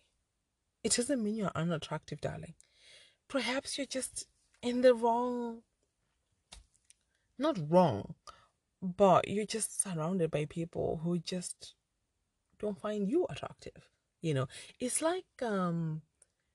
[0.83, 2.53] It doesn't mean you're unattractive darling.
[3.27, 4.27] Perhaps you're just
[4.61, 5.63] in the wrong
[7.37, 8.15] not wrong
[8.81, 11.73] but you're just surrounded by people who just
[12.59, 13.89] don't find you attractive
[14.23, 14.47] you know?
[14.79, 16.01] It's like um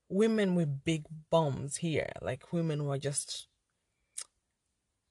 [0.08, 3.46] women with big bums here like women who are just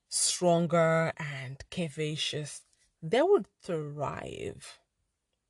[0.10, 2.62] stronger and curvaceous.
[3.01, 4.80] They would thrive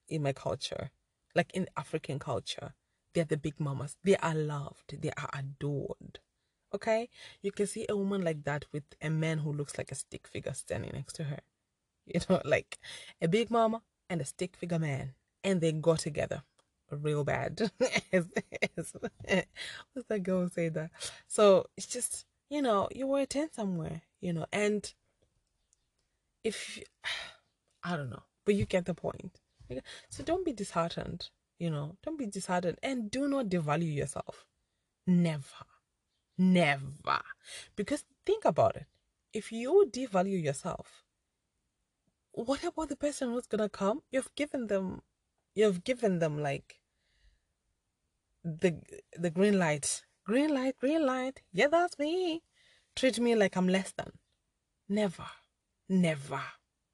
[0.10, 0.92] in my culture
[1.34, 2.74] like in african culture.
[3.14, 3.96] They're the big mamas.
[4.04, 5.02] They are loved.
[5.02, 6.20] They are adored
[6.74, 7.10] okay
[7.42, 10.28] you can see a woman like that with a man who looks like a stick
[10.28, 11.40] figure standing next to her
[12.06, 12.78] you know like
[13.22, 16.44] a big mama and a stick figure man and they go together
[16.96, 17.72] real bad.
[18.12, 20.92] what's that girl say that?
[21.28, 24.92] So it's just, you know, you were a 10 somewhere, you know, and
[26.44, 26.80] if,
[27.84, 29.40] I don't know, but you get the point.
[30.10, 34.46] So don't be disheartened, you know, don't be disheartened and do not devalue yourself.
[35.06, 35.44] Never.
[36.38, 37.22] Never.
[37.76, 38.86] Because think about it.
[39.34, 41.04] If you devalue yourself,
[42.32, 44.04] what about the person who's gonna come?
[44.12, 45.02] You've given them
[45.56, 46.80] you've given them like
[48.44, 48.80] the
[49.18, 50.04] the green light.
[50.24, 51.42] Green light green light.
[51.52, 52.44] Yeah that's me.
[52.96, 54.12] Treat me like i'm less than.
[54.88, 55.26] Never.
[55.90, 56.42] Never.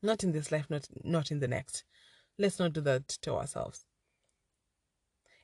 [0.02, 1.84] Not in this life not not in the next.
[2.38, 3.86] Let's not do that to ourselves.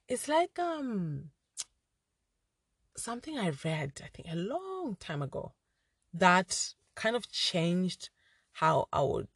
[0.07, 1.31] It's like um
[3.01, 5.53] something i read i think a long time ago
[6.13, 8.09] that kind of changed
[8.53, 9.27] how i would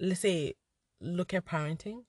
[0.00, 0.54] let's say
[1.00, 2.04] look at parenting.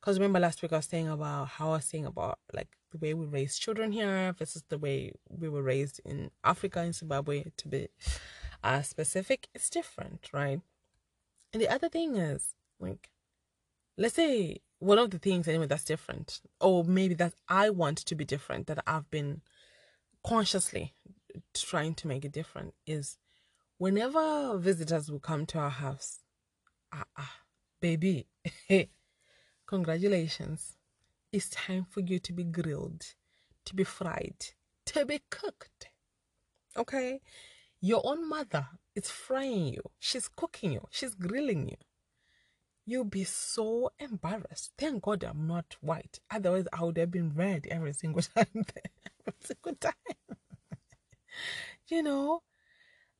[0.00, 2.98] Because remember last week I was saying about how I was saying about like the
[2.98, 7.44] way we raise children here versus the way we were raised in Africa in Zimbabwe
[7.56, 7.88] to be
[8.64, 9.48] uh, specific.
[9.54, 10.60] It's different, right?
[11.52, 13.10] And the other thing is like,
[13.96, 18.14] let's say one of the things anyway that's different, or maybe that I want to
[18.14, 19.42] be different, that I've been
[20.26, 20.94] consciously
[21.54, 23.18] trying to make it different is
[23.78, 26.20] whenever visitors will come to our house,
[26.92, 27.36] ah, ah
[27.82, 28.28] Baby,
[29.66, 30.76] congratulations.
[31.32, 33.02] It's time for you to be grilled,
[33.64, 34.36] to be fried,
[34.86, 35.88] to be cooked.
[36.76, 37.20] Okay?
[37.80, 41.76] Your own mother is frying you, she's cooking you, she's grilling you.
[42.84, 44.72] You'll be so embarrassed.
[44.76, 46.18] Thank God I'm not white.
[46.30, 48.46] Otherwise, I would have been red every single time.
[48.54, 49.92] every single time.
[51.88, 52.42] you know?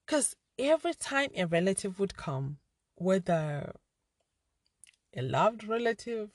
[0.04, 2.58] Because every time a relative would come,
[2.96, 3.72] whether
[5.16, 6.30] a loved relative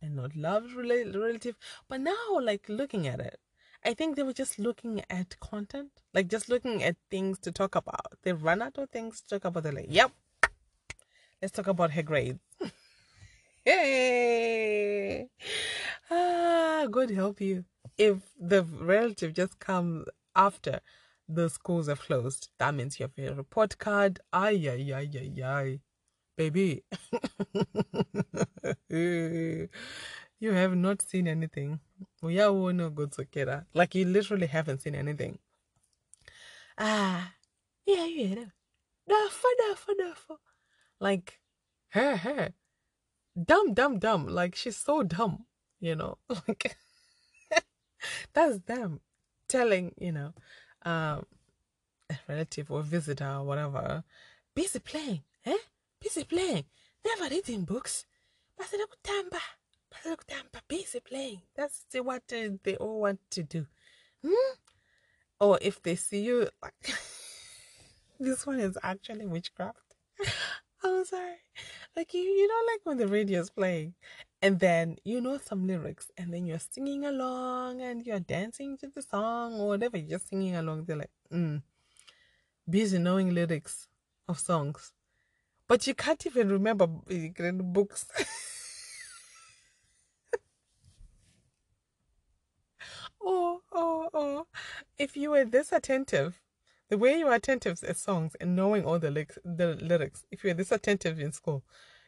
[0.00, 1.56] and not loved relative.
[1.88, 3.38] But now, like looking at it,
[3.84, 7.74] I think they were just looking at content, like just looking at things to talk
[7.74, 8.18] about.
[8.22, 9.62] They run out of things to talk about.
[9.62, 10.12] They're like, yep,
[11.40, 12.40] let's talk about her grades.
[13.64, 15.28] hey,
[16.10, 17.64] ah, God help you.
[17.98, 20.80] If the relative just comes after
[21.28, 24.20] the schools have closed, that means you have a report card.
[24.32, 25.80] Ay, ay, ay, ay, ay
[26.40, 26.82] baby,
[28.88, 29.68] you
[30.42, 31.80] have not seen anything.
[32.22, 33.66] We are no good together.
[33.74, 35.38] Like you literally haven't seen anything.
[36.78, 37.34] Ah,
[37.84, 38.44] yeah, yeah.
[39.06, 40.36] Dafa, dafa, dafa.
[41.00, 41.40] Like
[41.88, 42.52] her, her.
[43.42, 44.26] Dumb, dumb, dumb.
[44.28, 45.46] Like she's so dumb,
[45.80, 46.18] you know.
[46.46, 46.76] Like
[48.32, 49.00] that's them
[49.48, 50.32] telling, you know,
[50.82, 51.26] um,
[52.08, 54.04] a relative or visitor or whatever,
[54.54, 55.58] busy playing, eh?
[56.00, 56.64] busy playing.
[57.04, 58.04] Never reading books.
[58.58, 59.40] Basilokutamba.
[59.92, 60.60] Basilokutamba.
[60.68, 61.42] Busy playing.
[61.56, 63.66] That's what they all want to do.
[64.24, 64.54] Hmm?
[65.40, 66.94] Or if they see you, like,
[68.20, 69.78] this one is actually witchcraft.
[70.84, 71.36] I'm sorry.
[71.96, 73.94] Like you, you don't like when the radio is playing,
[74.40, 78.88] and then you know some lyrics, and then you're singing along, and you're dancing to
[78.88, 79.98] the song or whatever.
[79.98, 80.84] You're just singing along.
[80.84, 81.62] They're like, mm,
[82.68, 83.88] busy knowing lyrics
[84.28, 84.92] of songs.
[85.68, 88.06] But you can't even remember books.
[93.22, 94.46] oh, oh, oh.
[94.98, 96.40] if you were this attentive,
[96.90, 100.42] the way you are attentive to songs and knowing all the lyrics, the lyrics, if
[100.44, 101.62] you're this attentive in school,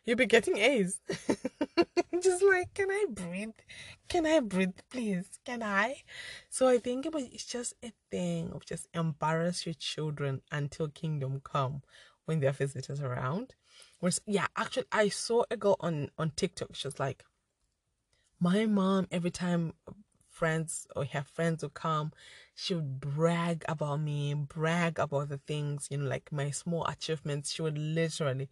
[0.04, 1.00] you'll be getting A's.
[2.20, 3.54] Just like, can I breathe?
[4.08, 5.38] Can I breathe, please?
[5.44, 6.02] Can I?
[6.50, 10.88] So I think it was, it's just a thing of just embarrass your children until
[10.88, 11.82] kingdom come
[12.26, 13.54] when there are visitors around.
[14.00, 16.74] Whereas, yeah, actually, I saw a girl on on TikTok.
[16.74, 17.24] She was like,
[18.38, 19.72] my mom every time
[20.28, 22.12] friends or her friends would come,
[22.54, 27.52] she would brag about me, brag about the things, you know, like my small achievements.
[27.52, 28.48] She would literally,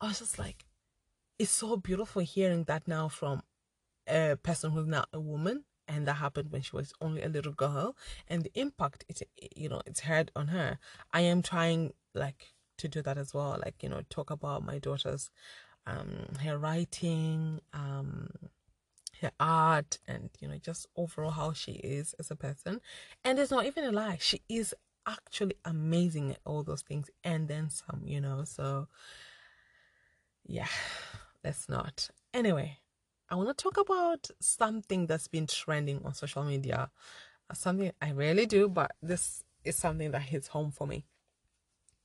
[0.00, 0.64] I was just like,
[1.38, 3.42] it's so beautiful hearing that now from
[4.08, 5.64] a person who's now a woman.
[5.86, 7.96] And that happened when she was only a little girl.
[8.28, 9.22] And the impact it
[9.56, 10.78] you know it's had on her.
[11.12, 13.60] I am trying like to do that as well.
[13.62, 15.30] Like you know talk about my daughter's
[15.86, 18.30] um her writing um
[19.20, 22.80] her art and you know just overall how she is as a person.
[23.24, 24.74] And it's not even a lie she is
[25.06, 28.88] actually amazing at all those things and then some you know so
[30.46, 30.68] yeah
[31.44, 32.08] let's not.
[32.32, 32.78] Anyway
[33.30, 36.90] i want to talk about something that's been trending on social media.
[37.52, 41.04] Something i rarely do but this is something that hits home for me.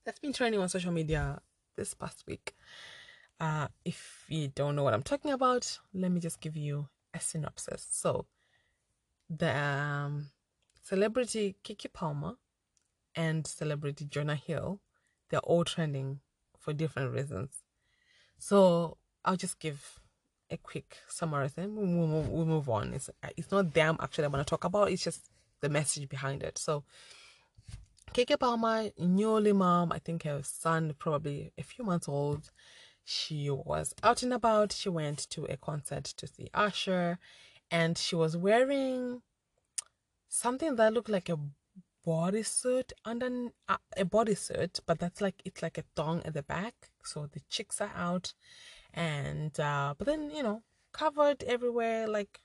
[0.06, 1.42] That's been trending on social media
[1.76, 2.56] this past week.
[3.40, 7.20] Uh, if you don't know what I'm talking about, let me just give you a
[7.20, 7.88] synopsis.
[7.90, 8.26] So,
[9.30, 10.28] the um,
[10.82, 12.36] celebrity Keke Palmer
[13.16, 14.80] and celebrity Jonah Hill,
[15.30, 16.20] they're all trending
[16.58, 17.64] for different reasons.
[18.38, 20.00] So, I'll just give
[20.52, 21.50] a quick summary.
[21.54, 22.94] Then we'll move, we'll move on.
[22.94, 24.92] It's it's not them actually I want to talk about.
[24.92, 25.30] It's just
[25.62, 26.58] the message behind it.
[26.58, 26.84] So,
[28.14, 32.50] Keke Palmer, newly mom, I think her son probably a few months old
[33.04, 34.72] she was out and about.
[34.72, 37.20] She went to a concert to see Usher,
[37.72, 39.22] and she was wearing
[40.28, 41.40] something that looked like a
[42.06, 46.90] bodysuit under uh, a bodysuit, but that's like it's like a thong at the back,
[47.04, 48.34] so the cheeks are out,
[48.94, 52.42] and uh, but then you know covered everywhere, like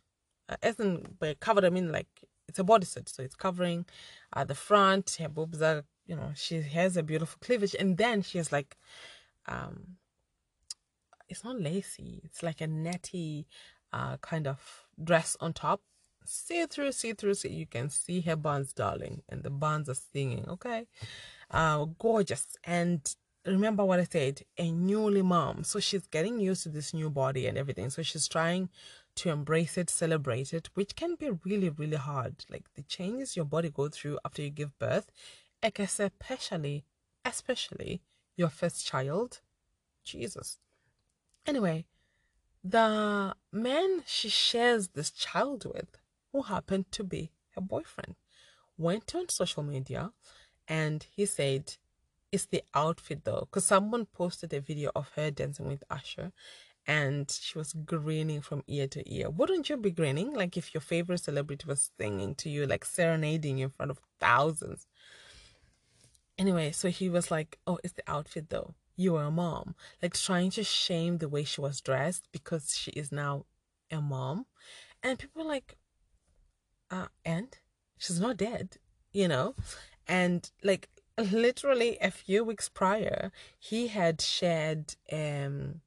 [0.48, 1.64] uh, isn't but covered.
[1.64, 2.08] I mean like
[2.48, 3.86] it's a bodysuit, so it's covering
[4.34, 5.16] at the front.
[5.20, 8.76] Her boobs are you know she has a beautiful cleavage, and then she has like
[9.46, 9.96] um
[11.28, 12.20] it's not lacy.
[12.24, 13.46] It's like a netty
[13.92, 15.82] uh, kind of dress on top.
[16.26, 19.94] See through, see through, see you can see her buns, darling, and the buns are
[19.94, 20.46] singing.
[20.48, 20.86] Okay,
[21.50, 22.46] uh, gorgeous.
[22.64, 23.14] And
[23.46, 27.46] remember what I said, a newly mom, so she's getting used to this new body
[27.46, 27.90] and everything.
[27.90, 28.70] So she's trying
[29.16, 32.44] to embrace it, celebrate it, which can be really, really hard.
[32.50, 35.10] Like the changes your body go through after you give birth,
[35.62, 36.84] especially,
[37.24, 38.00] especially
[38.36, 39.40] your first child.
[40.04, 40.58] Jesus,
[41.46, 41.84] Anyway,
[42.62, 45.98] the man she shares this child with,
[46.32, 48.16] who happened to be her boyfriend,
[48.78, 50.10] went on social media
[50.66, 51.76] and he said,
[52.32, 53.40] It's the outfit though.
[53.40, 56.32] Because someone posted a video of her dancing with Usher
[56.86, 59.28] and she was grinning from ear to ear.
[59.28, 60.32] Wouldn't you be grinning?
[60.32, 64.86] Like if your favorite celebrity was singing to you, like serenading in front of thousands.
[66.38, 69.74] Anyway, so he was like, Oh, it's the outfit though you are a mom.
[70.02, 73.46] Like trying to shame the way she was dressed because she is now
[73.90, 74.46] a mom.
[75.02, 75.76] And people like,
[76.90, 77.48] uh, and
[77.98, 78.78] she's not dead,
[79.12, 79.54] you know?
[80.06, 80.88] And like
[81.18, 85.80] literally a few weeks prior, he had shared um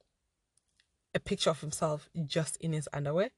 [1.14, 3.32] a picture of himself just in his underwear.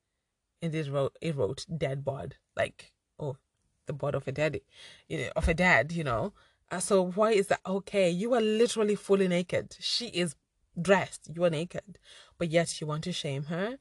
[0.61, 2.35] And it wrote it wrote dead bod.
[2.55, 3.37] Like, oh,
[3.85, 4.63] the bod of a daddy,
[5.07, 6.33] you know, of a dad, you know.
[6.77, 8.09] So why is that okay?
[8.11, 9.75] You are literally fully naked.
[9.79, 10.35] She is
[10.79, 11.29] dressed.
[11.33, 11.97] You are naked,
[12.37, 13.77] but yet you want to shame her,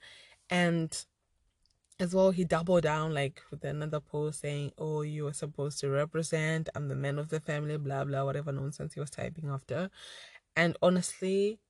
[0.49, 1.05] and
[2.01, 5.91] as well he doubled down like with another post saying, "Oh, you are supposed to
[5.91, 6.69] represent.
[6.75, 9.91] I'm the man of the family." Blah blah whatever nonsense he was typing after,
[10.57, 11.61] and honestly.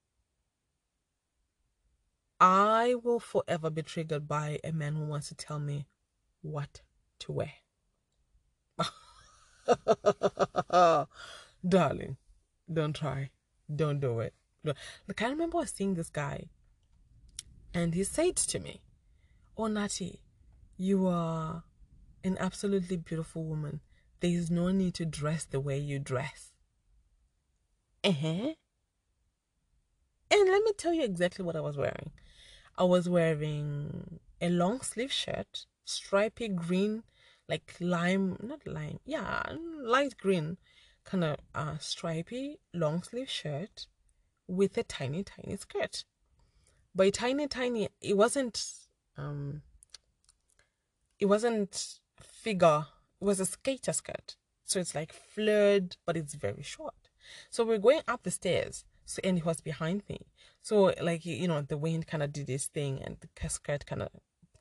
[2.40, 5.88] I will forever be triggered by a man who wants to tell me
[6.40, 6.82] what
[7.20, 7.52] to wear.
[11.68, 12.16] Darling,
[12.72, 13.30] don't try.
[13.74, 14.34] Don't do it.
[14.64, 16.48] Like, I remember seeing this guy,
[17.74, 18.82] and he said to me,
[19.56, 20.20] Oh, Nati,
[20.76, 21.64] you are
[22.24, 23.80] an absolutely beautiful woman.
[24.20, 26.52] There is no need to dress the way you dress.
[28.04, 28.54] Uh huh.
[30.30, 32.10] And let me tell you exactly what I was wearing.
[32.76, 37.02] I was wearing a long sleeve shirt, stripy green
[37.48, 39.42] like lime, not lime, yeah,
[39.82, 40.58] light green,
[41.04, 43.86] kind of uh, stripy long sleeve shirt
[44.46, 46.04] with a tiny, tiny skirt.
[46.94, 48.62] By tiny, tiny, it wasn't,
[49.16, 49.62] um,
[51.18, 52.86] it wasn't figure.
[53.20, 54.36] It was a skater skirt.
[54.64, 56.94] So it's like flared, but it's very short.
[57.50, 58.84] So we're going up the stairs.
[59.06, 60.26] So and he was behind me.
[60.60, 64.02] So like you know, the wind kind of did this thing, and the skirt kind
[64.02, 64.08] of.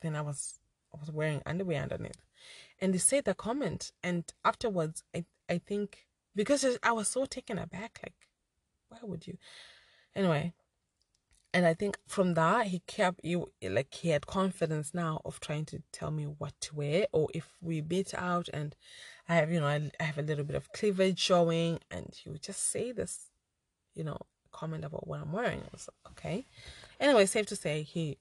[0.02, 0.60] Then I was
[0.98, 2.22] I was wearing underwear underneath,
[2.82, 7.58] and they said the comment, and afterwards I I think because I was so taken
[7.58, 8.28] aback, like
[8.90, 9.38] why would you?
[10.16, 10.54] Anyway,
[11.54, 15.66] and I think from that he kept you like he had confidence now of trying
[15.66, 18.76] to tell me what to wear or if we beat out and
[19.30, 22.30] I have you know I, I have a little bit of cleavage showing and he
[22.30, 23.30] would just say this
[23.96, 24.20] you know
[24.58, 25.60] comment about what I'm wearing.
[25.60, 26.46] I was like, okay.
[27.00, 28.18] Anyway, safe to say he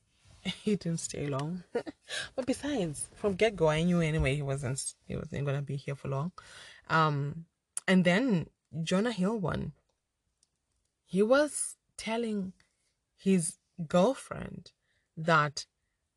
[0.62, 1.64] he didn't stay long.
[2.36, 5.94] but besides, from get go I knew anyway he wasn't he wasn't gonna be here
[5.94, 6.32] for long.
[6.88, 7.46] Um
[7.88, 8.48] and then
[8.82, 9.72] Jonah Hill one.
[11.04, 12.52] He was telling
[13.16, 14.72] his girlfriend
[15.16, 15.66] that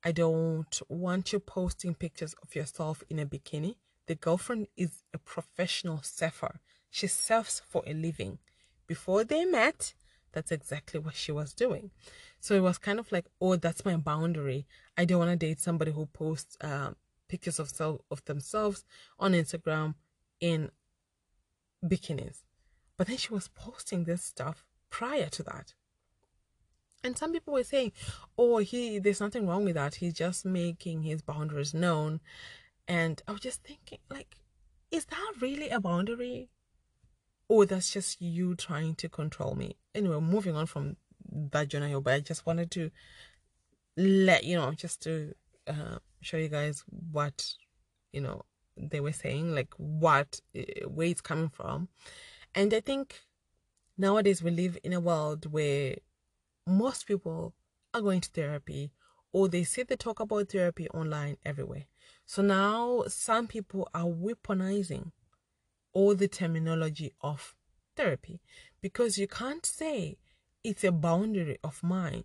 [0.03, 3.75] I don't want you posting pictures of yourself in a bikini.
[4.07, 6.59] The girlfriend is a professional surfer.
[6.89, 8.39] She surfs for a living.
[8.87, 9.93] Before they met,
[10.31, 11.91] that's exactly what she was doing.
[12.39, 14.65] So it was kind of like, oh, that's my boundary.
[14.97, 16.95] I don't want to date somebody who posts um,
[17.27, 18.85] pictures of self of themselves
[19.19, 19.95] on Instagram
[20.39, 20.71] in
[21.83, 22.43] bikinis.
[22.97, 25.73] But then she was posting this stuff prior to that.
[27.03, 27.93] And some people were saying,
[28.37, 29.95] "Oh, he there's nothing wrong with that.
[29.95, 32.19] He's just making his boundaries known."
[32.87, 34.35] And I was just thinking, like,
[34.91, 36.49] is that really a boundary?
[37.47, 39.77] Or that's just you trying to control me?
[39.95, 40.95] Anyway, moving on from
[41.51, 42.91] that Jonah but I just wanted to
[43.97, 45.33] let you know, just to
[45.67, 47.53] uh, show you guys what
[48.11, 48.43] you know
[48.77, 51.89] they were saying, like what uh, where it's coming from.
[52.55, 53.21] And I think
[53.97, 55.95] nowadays we live in a world where
[56.65, 57.53] most people
[57.93, 58.91] are going to therapy
[59.31, 61.85] or they say they talk about therapy online everywhere.
[62.25, 65.11] So now some people are weaponizing
[65.93, 67.55] all the terminology of
[67.99, 68.39] therapy
[68.81, 70.17] because you can't say
[70.63, 72.23] it's a boundary of mine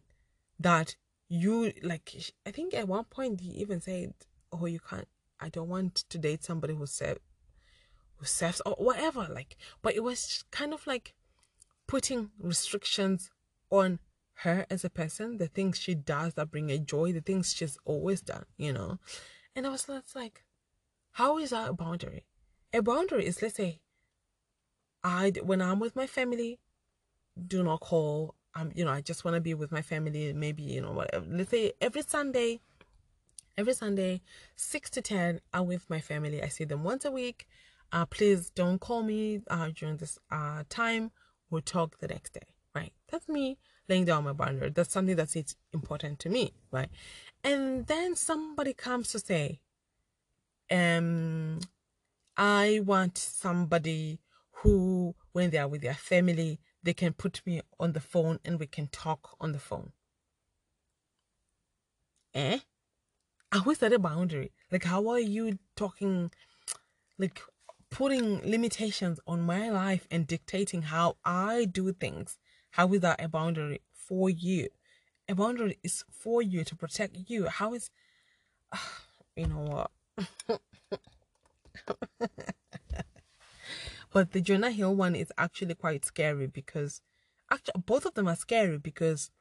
[0.58, 0.96] that
[1.28, 2.14] you like
[2.46, 4.14] I think at one point he even said,
[4.52, 5.08] Oh, you can't
[5.40, 7.18] I don't want to date somebody who said
[8.16, 11.14] who serves or whatever, like but it was kind of like
[11.86, 13.30] putting restrictions
[13.70, 13.98] on
[14.38, 17.78] her as a person, the things she does that bring her joy, the things she's
[17.84, 18.98] always done, you know.
[19.54, 20.44] And I was like,
[21.12, 22.24] how is that a boundary?
[22.72, 23.80] A boundary is, let's say,
[25.04, 26.58] I when I'm with my family,
[27.46, 28.34] do not call.
[28.54, 30.32] I'm, you know, I just want to be with my family.
[30.32, 31.26] Maybe you know, whatever.
[31.28, 32.60] Let's say every Sunday,
[33.58, 34.22] every Sunday,
[34.56, 36.42] six to ten, I'm with my family.
[36.42, 37.46] I see them once a week.
[37.92, 41.10] Uh, please don't call me uh, during this uh, time.
[41.50, 42.48] We'll talk the next day.
[42.74, 42.92] Right?
[43.10, 44.70] That's me laying down my boundary.
[44.70, 46.88] That's something that's it's important to me, right?
[47.42, 49.60] And then somebody comes to say,
[50.70, 51.60] um,
[52.36, 54.18] I want somebody
[54.64, 58.58] who, when they are with their family, they can put me on the phone and
[58.58, 59.92] we can talk on the phone.
[62.34, 62.58] Eh?
[63.52, 64.50] How is that a boundary?
[64.72, 66.32] Like, how are you talking,
[67.16, 67.40] like,
[67.90, 72.38] putting limitations on my life and dictating how I do things
[72.74, 74.68] how is that a boundary for you?
[75.28, 77.46] A boundary is for you to protect you.
[77.46, 77.88] How is,
[78.72, 78.78] uh,
[79.36, 79.88] you know
[80.48, 80.60] what?
[84.14, 87.02] but the Jonah Hill one is actually quite scary because,
[87.50, 89.32] actually, both of them are scary because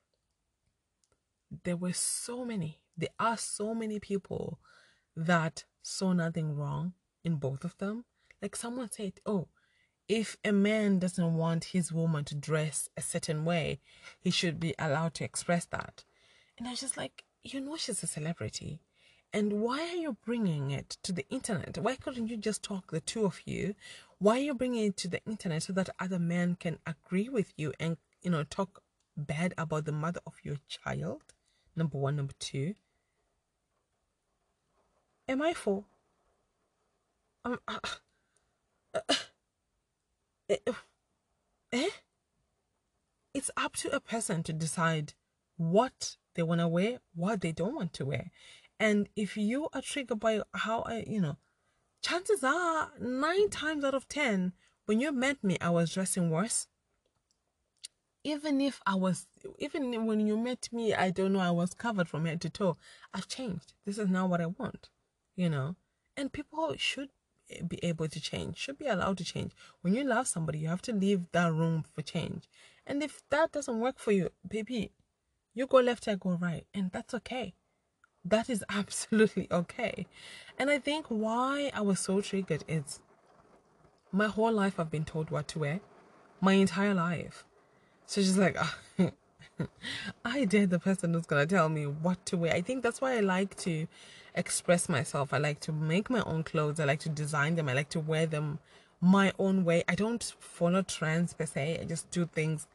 [1.64, 4.58] there were so many, there are so many people
[5.16, 6.94] that saw nothing wrong
[7.24, 8.06] in both of them.
[8.42, 9.48] Like someone said, oh,
[10.10, 13.80] if a man doesn't want his woman to dress a certain way,
[14.20, 16.04] he should be allowed to express that.
[16.58, 18.80] And I was just like, you know, she's a celebrity.
[19.36, 21.80] And why are you bringing it to the internet?
[21.80, 23.74] Why couldn't you just talk, the two of you?
[24.24, 27.52] Why are you bringing it to the internet so that other men can agree with
[27.58, 28.82] you and, you know, talk
[29.18, 31.24] bad about the mother of your child?
[31.76, 32.16] Number one.
[32.16, 32.76] Number two.
[35.28, 35.84] Am I for?
[37.44, 37.80] Um, uh,
[38.94, 39.14] uh,
[40.50, 40.56] Eh,
[41.74, 41.90] eh?
[43.34, 45.16] It's up to a person to decide
[45.58, 48.32] what they want to wear, what they don't want to wear.
[48.80, 51.36] And if you are triggered by how I, you know,
[52.04, 54.54] chances are nine times out of ten,
[54.86, 56.68] when you met me, I was dressing worse.
[58.26, 59.28] Even if I was,
[59.58, 62.78] even when you met me, I don't know, I was covered from head to toe.
[63.14, 63.74] I've changed.
[63.86, 64.90] This is now what I want,
[65.36, 65.76] you know.
[66.16, 67.10] And people should
[67.68, 69.52] be able to change, should be allowed to change.
[69.82, 72.48] When you love somebody, you have to leave that room for change.
[72.86, 74.92] And if that doesn't work for you, baby,
[75.54, 77.54] you go left, I go right, and that's okay.
[78.26, 80.08] That is absolutely okay.
[80.58, 83.00] And I think why I was so triggered is
[84.12, 85.80] my whole life I've been told what to wear.
[86.40, 87.46] My entire life.
[88.06, 88.58] So she's like,
[90.26, 92.54] I dare the person who's gonna tell me what to wear.
[92.54, 93.88] I think that's why I like to
[94.36, 95.34] express myself.
[95.34, 96.80] I like to make my own clothes.
[96.80, 97.70] I like to design them.
[97.70, 98.60] I like to wear them
[99.00, 99.84] my own way.
[99.88, 101.80] I don't follow trends per se.
[101.82, 102.68] I just do things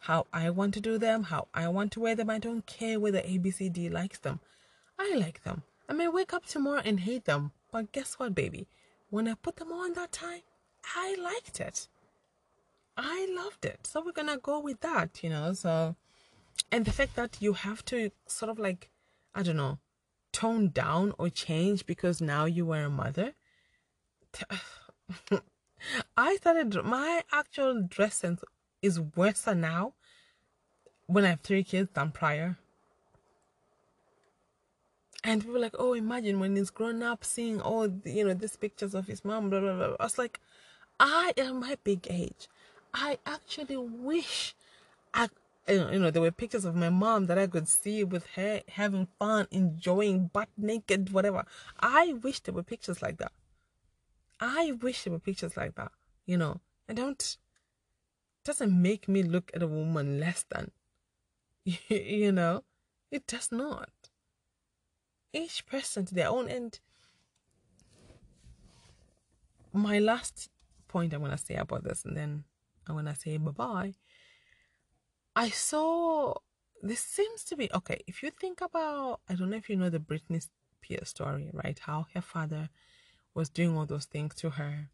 [0.00, 2.30] how I want to do them, how I want to wear them.
[2.30, 4.40] I don't care whether ABCD likes them.
[5.00, 5.62] I like them.
[5.88, 8.68] I may wake up tomorrow and hate them, but guess what, baby?
[9.08, 10.42] When I put them on that time,
[10.94, 11.88] I liked it.
[12.98, 13.86] I loved it.
[13.86, 15.54] So we're gonna go with that, you know.
[15.54, 15.96] So,
[16.70, 18.90] and the fact that you have to sort of like,
[19.34, 19.78] I don't know,
[20.32, 23.32] tone down or change because now you are a mother.
[26.16, 28.44] I started my actual dress sense
[28.82, 29.94] is worse now
[31.06, 32.58] when I have three kids than prior.
[35.22, 38.56] And people like, oh, imagine when he's grown up seeing all, the, you know, these
[38.56, 39.96] pictures of his mom, blah, blah, blah.
[40.00, 40.40] I was like,
[40.98, 42.48] I, am my big age,
[42.94, 44.54] I actually wish
[45.12, 45.28] I,
[45.68, 49.08] you know, there were pictures of my mom that I could see with her having
[49.18, 51.44] fun, enjoying butt naked, whatever.
[51.78, 53.32] I wish there were pictures like that.
[54.40, 55.92] I wish there were pictures like that.
[56.26, 57.36] You know, I don't.
[58.44, 60.70] Doesn't make me look at a woman less than.
[61.64, 62.64] you know,
[63.10, 63.90] it does not.
[65.32, 66.80] Each person to their own end.
[69.72, 70.50] My last
[70.88, 72.44] point I want to say about this, and then
[72.88, 73.94] I want to say bye bye.
[75.36, 76.34] I saw
[76.82, 78.00] this seems to be okay.
[78.06, 80.46] If you think about, I don't know if you know the Britney
[80.82, 81.78] Spears story, right?
[81.78, 82.70] How her father
[83.34, 84.88] was doing all those things to her.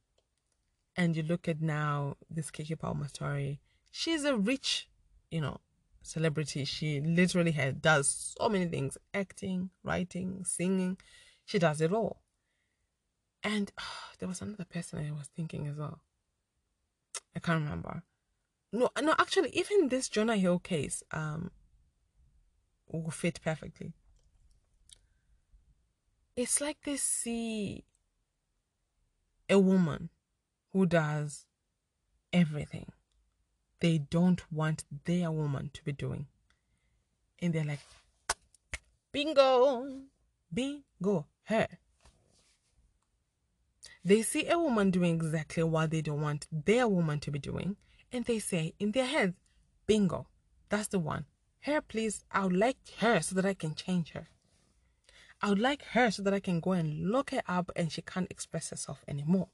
[0.97, 3.61] And you look at now this Keke Palmer story.
[3.91, 4.89] She's a rich,
[5.31, 5.61] you know,
[6.07, 6.65] celebrity.
[6.65, 10.97] She literally has, does so many things acting, writing, singing.
[11.45, 12.23] She does it all.
[13.43, 16.01] And oh, there was another person I was thinking as well.
[17.35, 18.03] I can't remember.
[18.73, 21.51] No, no, actually, even this Jonah Hill case um
[22.91, 23.93] will fit perfectly.
[26.37, 27.85] It's like they see
[29.49, 30.11] a woman
[30.73, 31.47] who does
[32.33, 32.93] everything
[33.81, 36.27] they don't want their woman to be doing.
[37.41, 37.81] And they're like,
[39.13, 39.89] bingo,
[40.53, 41.69] bingo, her.
[44.05, 47.77] They see a woman doing exactly what they don't want their woman to be doing,
[48.13, 49.35] and they say in their heads,
[49.87, 50.29] bingo,
[50.69, 51.27] that's the one.
[51.61, 54.29] Her, please, I would like her so that I can change her.
[55.43, 58.01] I would like her so that I can go and look her up and she
[58.01, 59.49] can't express herself anymore.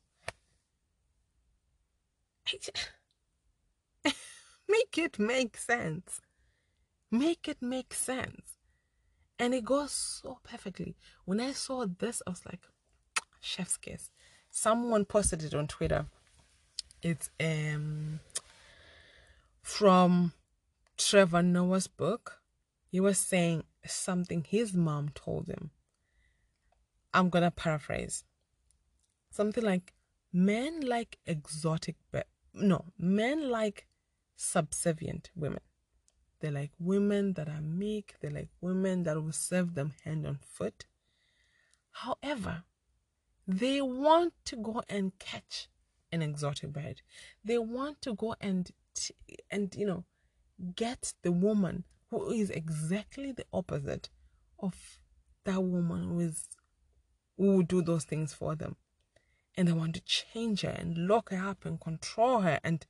[4.73, 6.21] Make it make sense.
[7.11, 8.59] Make it make sense.
[9.39, 10.97] And it goes so perfectly.
[11.25, 12.63] When I saw this, I was like,
[13.41, 14.11] chef's kiss.
[14.51, 16.07] Someone posted it on Twitter.
[17.03, 18.21] It's um
[19.63, 20.33] from
[20.97, 22.41] Trevor Noah's book.
[22.91, 25.71] He was saying something his mom told him.
[27.15, 28.25] I'm gonna paraphrase.
[29.31, 29.93] Something like
[30.33, 33.87] men like exotic but no, men like
[34.43, 35.61] subservient women.
[36.41, 40.41] They're like women that are meek, they're like women that will serve them hand and
[40.41, 40.87] foot.
[41.93, 42.65] However,
[43.47, 45.69] they want to go and catch
[46.11, 47.03] an exotic bird.
[47.45, 48.71] They want to go and
[49.51, 50.05] and you know
[50.75, 54.11] get the woman who is exactly the opposite
[54.59, 55.01] of
[55.45, 56.49] that woman who is
[57.37, 58.77] who will do those things for them.
[59.57, 62.85] And they want to change her and lock her up and control her and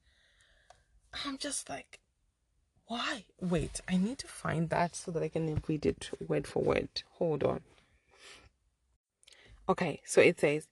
[1.25, 2.01] I'm just like,
[2.87, 3.25] why?
[3.41, 7.03] Wait, I need to find that so that I can read it word for word.
[7.13, 7.61] Hold on.
[9.69, 10.69] Okay, so it says,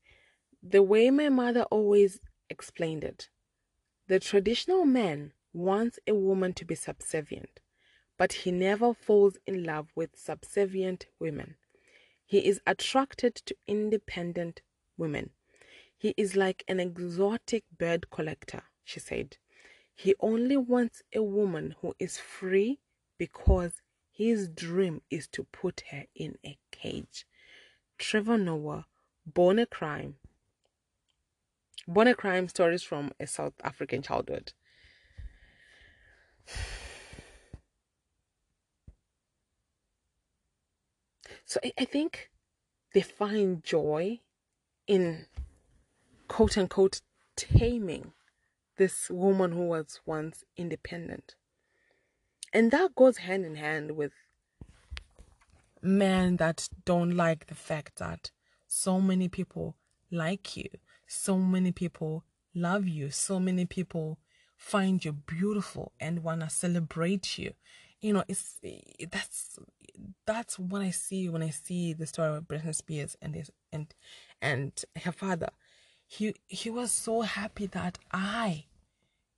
[0.62, 3.28] the way my mother always explained it,
[4.08, 7.60] the traditional man wants a woman to be subservient,
[8.18, 11.54] but he never falls in love with subservient women.
[12.26, 14.60] He is attracted to independent
[14.96, 15.30] women.
[15.96, 19.36] He is like an exotic bird collector, she said.
[20.02, 22.78] He only wants a woman who is free
[23.18, 27.26] because his dream is to put her in a cage.
[27.98, 28.86] Trevor Noah,
[29.26, 30.16] born a crime.
[31.86, 34.54] Born a crime stories from a South African childhood.
[41.44, 42.30] So I, think
[42.94, 44.20] they find joy
[44.86, 45.26] in
[46.26, 47.02] quote unquote
[47.36, 48.14] taming
[48.80, 51.34] this woman who was once independent.
[52.50, 54.12] And that goes hand in hand with
[55.82, 58.30] men that don't like the fact that
[58.66, 59.76] so many people
[60.10, 60.70] like you,
[61.06, 62.24] so many people
[62.54, 63.10] love you.
[63.10, 64.18] So many people
[64.56, 67.52] find you beautiful and want to celebrate you.
[68.00, 68.60] You know, it's
[69.10, 69.58] that's
[70.24, 73.94] that's what I see when I see the story of Britney Spears and and
[74.40, 74.72] and
[75.04, 75.50] her father.
[76.06, 78.64] He he was so happy that I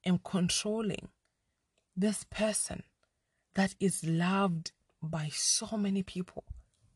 [0.05, 1.09] am controlling
[1.97, 2.83] this person
[3.55, 4.73] that is loved
[5.03, 6.45] by so many people.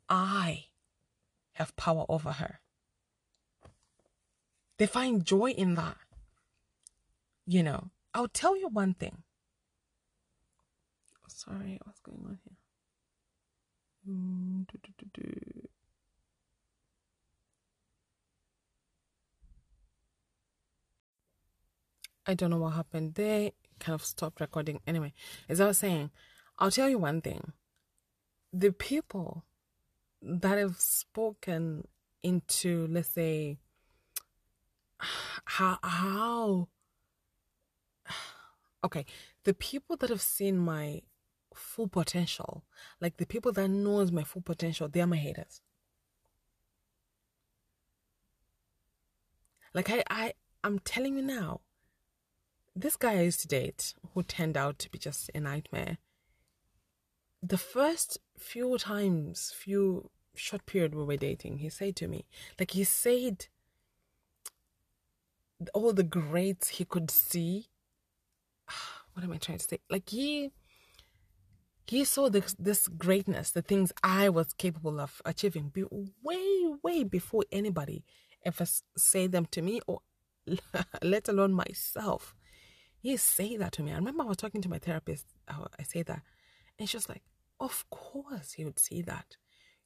[0.09, 0.67] I
[1.55, 2.61] have power over her.
[4.79, 5.97] They find joy in that.
[7.47, 9.23] You know, I'll tell you one thing.
[11.29, 12.57] Sorry, what's going on here?
[14.09, 14.67] Mm,
[22.27, 23.15] I don't know what happened.
[23.15, 24.81] They kind of stopped recording.
[24.87, 25.13] Anyway,
[25.49, 26.11] as I was saying,
[26.59, 27.53] I'll tell you one thing.
[28.53, 29.45] The people
[30.23, 31.87] that have spoken
[32.23, 33.59] into, let's say,
[35.45, 36.69] how how
[38.85, 39.05] okay
[39.45, 41.03] the people that have seen my
[41.55, 42.65] full potential
[43.01, 45.61] like the people that knows my full potential they are my haters
[49.75, 50.33] like i i
[50.65, 51.61] i'm telling you now
[52.77, 55.99] this guy i used to date who turned out to be just a nightmare
[57.43, 62.27] the first few times few short period we were dating he said to me
[62.59, 63.47] like he said
[65.75, 67.69] all the greats he could see.
[69.13, 69.79] What am I trying to say?
[69.89, 70.53] Like he
[71.87, 75.85] he saw this this greatness, the things I was capable of achieving, be
[76.23, 78.05] way way before anybody
[78.45, 78.67] ever
[78.99, 80.01] say them to me, or
[81.03, 82.35] let alone myself.
[83.07, 83.93] He say that to me.
[83.93, 85.27] I remember I was talking to my therapist.
[85.47, 86.23] I say that,
[86.77, 87.23] and she was like,
[87.61, 89.37] "Of course, he would see that.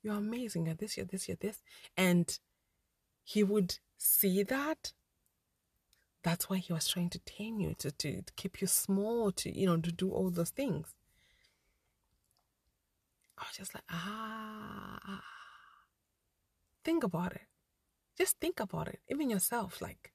[0.03, 1.63] You're amazing at this, you're this, you're this,"
[1.99, 2.39] and
[3.23, 4.95] he would see that
[6.23, 9.67] that's why he was trying to tame you, to, to keep you small, to, you
[9.67, 10.95] know, to do all those things.
[13.37, 15.23] I was just like, ah,
[16.85, 17.49] think about it.
[18.17, 19.01] Just think about it.
[19.09, 20.13] Even yourself, like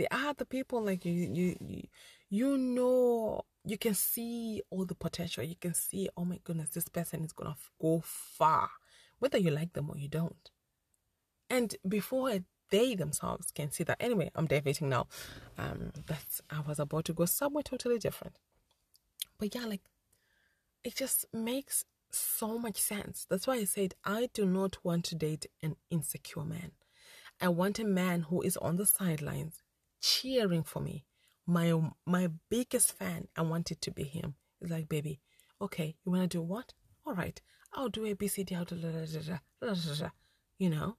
[0.00, 1.82] the other people, like you, you, you,
[2.30, 5.44] you know, you can see all the potential.
[5.44, 8.70] You can see, oh my goodness, this person is gonna go far,
[9.18, 10.50] whether you like them or you don't.
[11.50, 12.38] And before
[12.70, 13.98] they themselves can see that.
[14.00, 15.06] Anyway, I'm deviating now.
[15.58, 18.38] Um, that's I was about to go somewhere totally different.
[19.38, 19.82] But yeah, like
[20.82, 23.26] it just makes so much sense.
[23.28, 26.70] That's why I said I do not want to date an insecure man.
[27.38, 29.62] I want a man who is on the sidelines
[30.00, 31.04] cheering for me.
[31.46, 34.34] My my biggest fan, I wanted to be him.
[34.60, 35.20] It's like, baby,
[35.60, 36.74] okay, you wanna do what?
[37.06, 37.40] All right,
[37.72, 38.56] I'll do a B C D.
[40.58, 40.96] You know.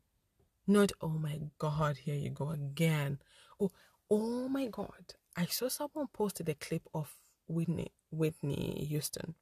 [0.68, 3.18] Not, oh my God, here you go again.
[3.60, 3.72] Oh,
[4.12, 5.16] oh my God.
[5.36, 9.34] I saw someone posted a clip of Whitney, Whitney Houston.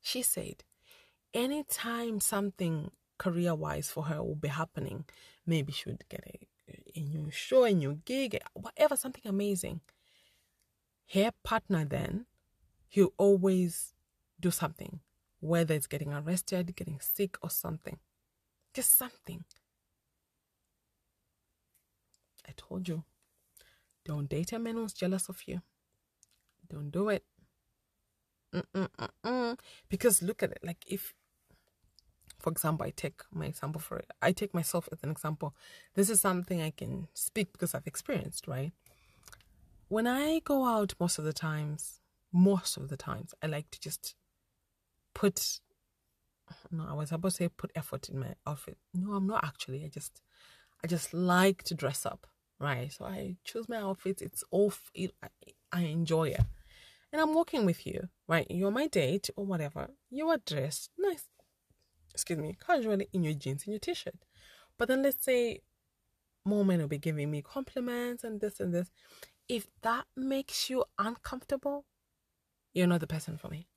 [0.00, 0.64] She said,
[1.34, 5.04] anytime something career wise for her will be happening,
[5.46, 6.48] maybe she would get a,
[6.94, 9.80] a new show, a new gig, whatever, something amazing.
[11.12, 12.26] Her partner then,
[12.88, 13.94] he'll always
[14.40, 15.00] do something,
[15.40, 17.98] whether it's getting arrested, getting sick, or something.
[18.74, 19.44] Just something.
[22.46, 23.04] I told you.
[24.04, 25.60] Don't date a man who's jealous of you.
[26.70, 27.24] Don't do it.
[28.54, 29.58] Mm-mm-mm-mm.
[29.88, 30.60] Because look at it.
[30.62, 31.14] Like if,
[32.38, 34.02] for example, I take my example for.
[34.22, 35.54] I take myself as an example.
[35.94, 38.72] This is something I can speak because I've experienced, right?
[39.88, 42.00] When I go out, most of the times,
[42.32, 44.14] most of the times, I like to just
[45.14, 45.60] put.
[46.70, 48.78] No, I was about to say put effort in my outfit.
[48.94, 49.84] No, I'm not actually.
[49.84, 50.22] I just,
[50.82, 52.26] I just like to dress up
[52.60, 52.92] right?
[52.92, 54.22] So I choose my outfit.
[54.22, 54.90] It's off.
[54.94, 55.28] It, I,
[55.72, 56.40] I enjoy it.
[57.12, 58.46] And I'm walking with you, right?
[58.50, 59.88] You're my date or whatever.
[60.10, 61.24] You are dressed nice,
[62.18, 64.14] excuse me, casually in your jeans and your t-shirt.
[64.76, 65.60] But then let's say
[66.44, 68.90] more men will be giving me compliments and this and this.
[69.48, 71.84] If that makes you uncomfortable,
[72.74, 73.68] you're not the person for me.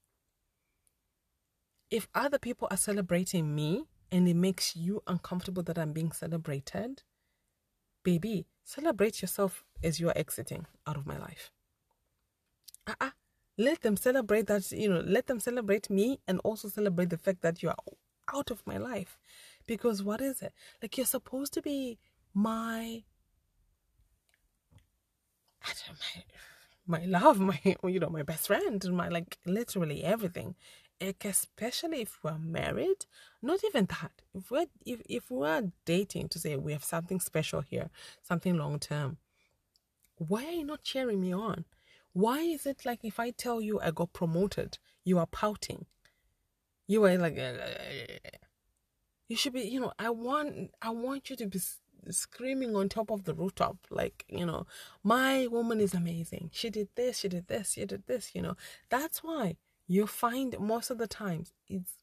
[1.90, 7.04] If other people are celebrating me and it makes you uncomfortable that I'm being celebrated,
[8.04, 11.52] baby, Celebrate yourself as you are exiting out of my life.
[12.88, 13.10] Uh-uh.
[13.58, 17.42] Let them celebrate that, you know, let them celebrate me and also celebrate the fact
[17.42, 17.76] that you are
[18.34, 19.18] out of my life.
[19.68, 20.54] Because what is it?
[20.82, 22.00] Like you're supposed to be
[22.34, 23.04] my
[25.64, 30.56] I don't my my love, my you know, my best friend, my like literally everything
[31.00, 33.06] Like especially if we're married
[33.42, 37.62] not even that if we're if, if we're dating to say we have something special
[37.62, 37.90] here
[38.22, 39.18] something long term
[40.28, 41.66] why are you not cheering me on?
[42.14, 45.86] Why is it like if I tell you I got promoted, you are pouting?
[46.88, 48.30] You are like, uh, uh,
[49.28, 51.60] you should be, you know, I want, I want you to be
[52.10, 54.66] screaming on top of the rooftop, like, you know,
[55.04, 56.50] my woman is amazing.
[56.52, 58.56] She did this, she did this, she did this, you know.
[58.90, 59.58] That's why
[59.88, 61.94] you find most of the times it's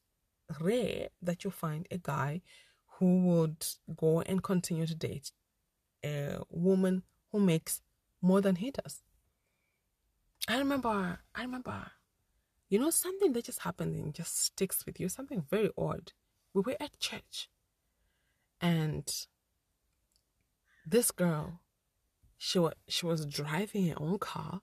[0.59, 2.41] rare that you find a guy
[2.97, 3.65] who would
[3.95, 5.31] go and continue to date
[6.03, 7.81] a woman who makes
[8.21, 9.01] more than he does.
[10.47, 11.91] I remember, I remember,
[12.69, 16.13] you know, something that just happened and just sticks with you, something very odd.
[16.53, 17.49] We were at church
[18.61, 19.09] and
[20.85, 21.61] this girl,
[22.37, 24.61] she was, she was driving her own car.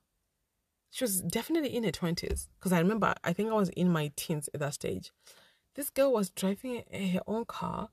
[0.91, 4.13] She was definitely in her 20s because I remember, I think I was in my
[4.17, 5.13] teens at that stage.
[5.75, 7.91] This girl was driving her own car.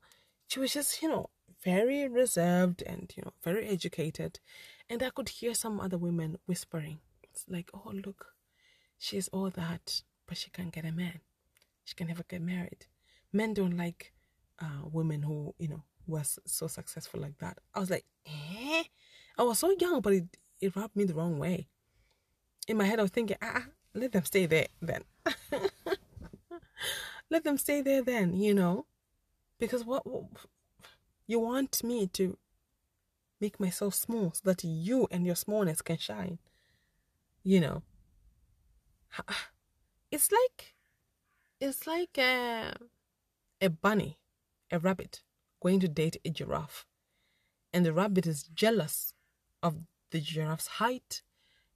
[0.48, 1.28] She was just, you know,
[1.62, 4.40] very reserved and, you know, very educated.
[4.88, 8.33] And I could hear some other women whispering, it's like, oh, look,
[8.98, 11.20] she's all that, but she can't get a man.
[11.84, 12.86] She can never get married.
[13.32, 14.12] Men don't like
[14.60, 17.58] uh, women who, you know, were so successful like that.
[17.74, 18.84] I was like, eh?
[19.36, 21.68] I was so young, but it, it rubbed me the wrong way.
[22.68, 23.64] In my head, I was thinking, ah,
[23.94, 25.02] let them stay there then.
[27.30, 28.86] let them stay there then, you know?
[29.58, 30.24] Because what, what
[31.26, 32.36] you want me to
[33.40, 36.38] make myself small so that you and your smallness can shine.
[37.42, 37.82] You know,
[40.10, 40.74] it's like
[41.60, 42.74] it's like a,
[43.60, 44.18] a bunny,
[44.70, 45.22] a rabbit
[45.62, 46.86] going to date a giraffe,
[47.72, 49.14] and the rabbit is jealous
[49.62, 49.76] of
[50.10, 51.22] the giraffe's height,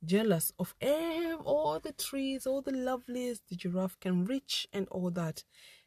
[0.05, 5.11] jealous of eh, all the trees, all the loveliest the giraffe can reach, and all
[5.11, 5.45] that.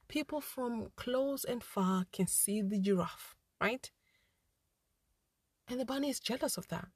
[0.08, 3.92] People from close and far can see the giraffe, right?
[5.68, 6.88] And the bunny is jealous of that.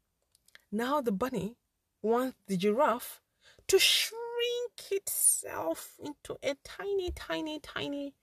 [0.71, 1.55] Now the bunny
[2.01, 3.21] wants the giraffe
[3.67, 4.24] to shrink
[4.91, 8.13] itself into a tiny, tiny, tiny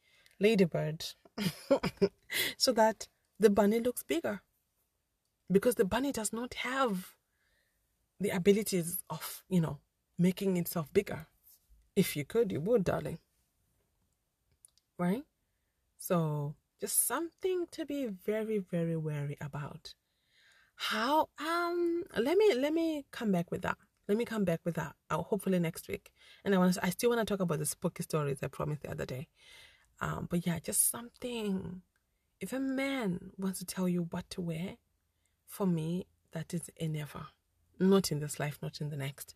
[0.41, 1.05] ladybird
[2.57, 3.09] so that
[3.39, 4.43] the bunny looks bigger.
[5.51, 7.15] Because the bunny does not have
[8.19, 9.79] the abilities of, you know,
[10.19, 11.27] making itself bigger.
[11.95, 13.19] If you could, you would, darling.
[14.99, 15.25] Right?
[15.99, 19.95] So, just something to be very, very wary about
[20.75, 23.79] how um let me let me come back with that
[24.13, 26.13] let me come back with that uh, hopefully next week.
[26.45, 28.91] And i want I still want to talk about the spooky stories i promised the
[28.91, 29.29] other day.
[30.03, 31.81] Um but yeah just something.
[32.39, 34.77] If a man wants to tell you what to wear
[35.47, 37.25] for me that is a never.
[37.81, 39.35] Not in this life not in the next.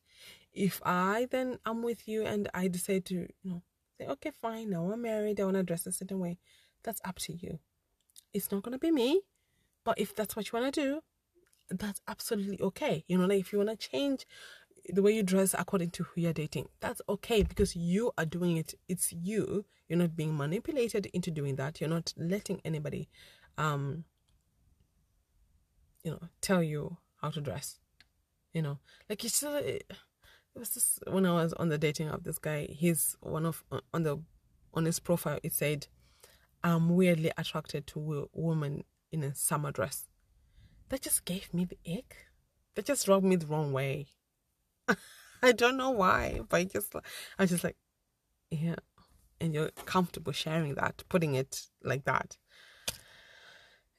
[0.52, 3.62] If i then i'm with you and i decide to you know
[3.96, 6.36] say okay fine now i'm married i want to dress a certain way.
[6.82, 7.60] That's up to you.
[8.34, 9.22] It's not going to be me
[9.84, 11.00] but if that's what you want to do
[11.70, 13.04] that's absolutely okay.
[13.08, 14.26] You know, like if you want to change
[14.93, 18.57] the way you dress according to who you're dating, that's okay because you are doing
[18.57, 18.74] it.
[18.89, 19.64] It's you.
[19.89, 21.80] You're not being manipulated into doing that.
[21.80, 23.09] You're not letting anybody,
[23.57, 24.05] um,
[26.03, 27.78] you know, tell you how to dress.
[28.53, 28.78] You know,
[29.09, 29.55] like you still.
[29.57, 29.87] It
[30.55, 32.24] was just when I was on the dating app.
[32.24, 33.62] This guy, he's one of
[33.93, 34.22] on the
[34.72, 35.39] on his profile.
[35.43, 35.89] It said,
[36.64, 40.07] "I'm weirdly attracted to a woman in a summer dress."
[40.89, 42.16] that just gave me the ick.
[42.74, 44.07] That just rubbed me the wrong way.
[45.43, 46.95] I don't know why, but I just,
[47.39, 47.76] I'm just like,
[48.51, 48.76] yeah.
[49.41, 52.39] And you're comfortable sharing that, putting it like that.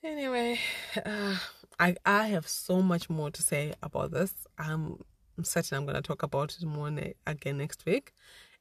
[0.03, 0.59] Anyway,
[1.05, 1.37] uh,
[1.79, 4.33] I I have so much more to say about this.
[4.57, 5.03] I'm,
[5.37, 8.13] I'm certain I'm to talk about it more ne- again next week.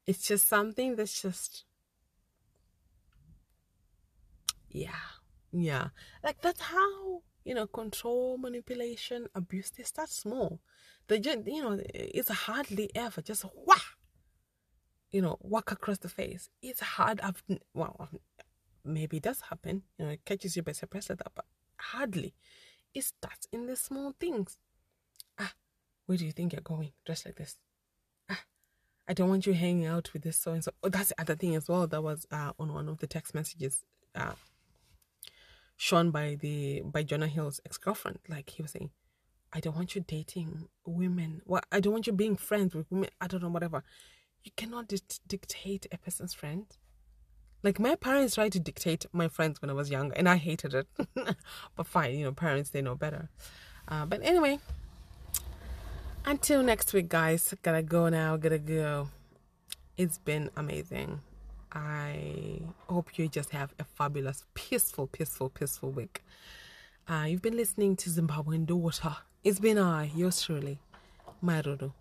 [0.06, 1.64] It's just something that's just,
[4.70, 5.06] yeah,
[5.52, 5.88] yeah.
[6.22, 10.60] Like that's how you know, control, manipulation, abuse, they start small.
[11.08, 13.74] They just, you know, it's hardly ever just wah,
[15.10, 16.50] you know, whack across the face.
[16.62, 17.20] It's hard.
[17.20, 17.42] I've,
[17.74, 18.08] well,
[18.84, 21.44] maybe it does happen, you know, it catches you by surprise like that, but
[21.78, 22.34] hardly.
[22.94, 24.58] It starts in the small things.
[25.38, 25.52] Ah,
[26.06, 26.92] where do you think you're going?
[27.04, 27.56] Dressed like this.
[28.30, 28.44] Ah,
[29.06, 30.72] I don't want you hanging out with this so and so.
[30.82, 31.86] Oh, that's the other thing as well.
[31.86, 33.84] That was uh, on one of the text messages.
[34.14, 34.32] Uh,
[35.76, 38.18] shown by the by Jonah Hill's ex girlfriend.
[38.28, 38.90] Like he was saying,
[39.56, 41.40] I don't want you dating women.
[41.46, 43.08] Well, I don't want you being friends with women.
[43.22, 43.82] I don't know, whatever.
[44.44, 46.66] You cannot di- dictate a person's friend.
[47.62, 50.74] Like my parents tried to dictate my friends when I was younger, and I hated
[50.74, 50.86] it.
[51.74, 53.30] but fine, you know, parents they know better.
[53.88, 54.58] Uh, but anyway,
[56.26, 57.54] until next week, guys.
[57.62, 58.36] Gotta go now.
[58.36, 59.08] Gotta go.
[59.96, 61.20] It's been amazing.
[61.72, 66.22] I hope you just have a fabulous, peaceful, peaceful, peaceful week.
[67.08, 69.14] Uh, you've been listening to Zimbabwean Daughter.
[69.44, 70.80] It's been I, yours truly,
[71.40, 71.92] Mai Ruru,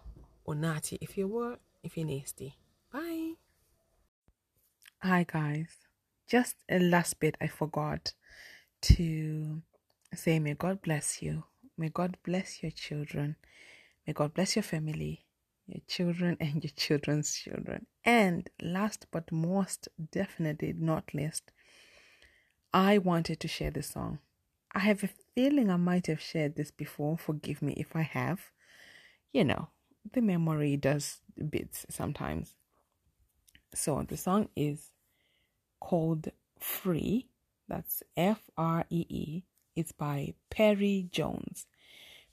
[0.45, 2.55] or Nati if you were, if you're nasty.
[2.91, 3.33] Bye.
[5.03, 5.67] Hi, guys.
[6.27, 8.13] Just a last bit I forgot
[8.81, 9.61] to
[10.15, 11.43] say, may God bless you.
[11.77, 13.35] May God bless your children.
[14.07, 15.23] May God bless your family,
[15.67, 17.85] your children, and your children's children.
[18.03, 21.51] And last but most definitely not least,
[22.73, 24.17] I wanted to share this song.
[24.75, 27.17] I have a feeling I might have shared this before.
[27.17, 28.51] Forgive me if I have.
[29.31, 29.69] You know,
[30.11, 32.55] the memory does bits sometimes.
[33.73, 34.91] So the song is
[35.79, 36.27] called
[36.59, 37.29] Free.
[37.69, 39.43] That's F R E E.
[39.77, 41.67] It's by Perri Jones.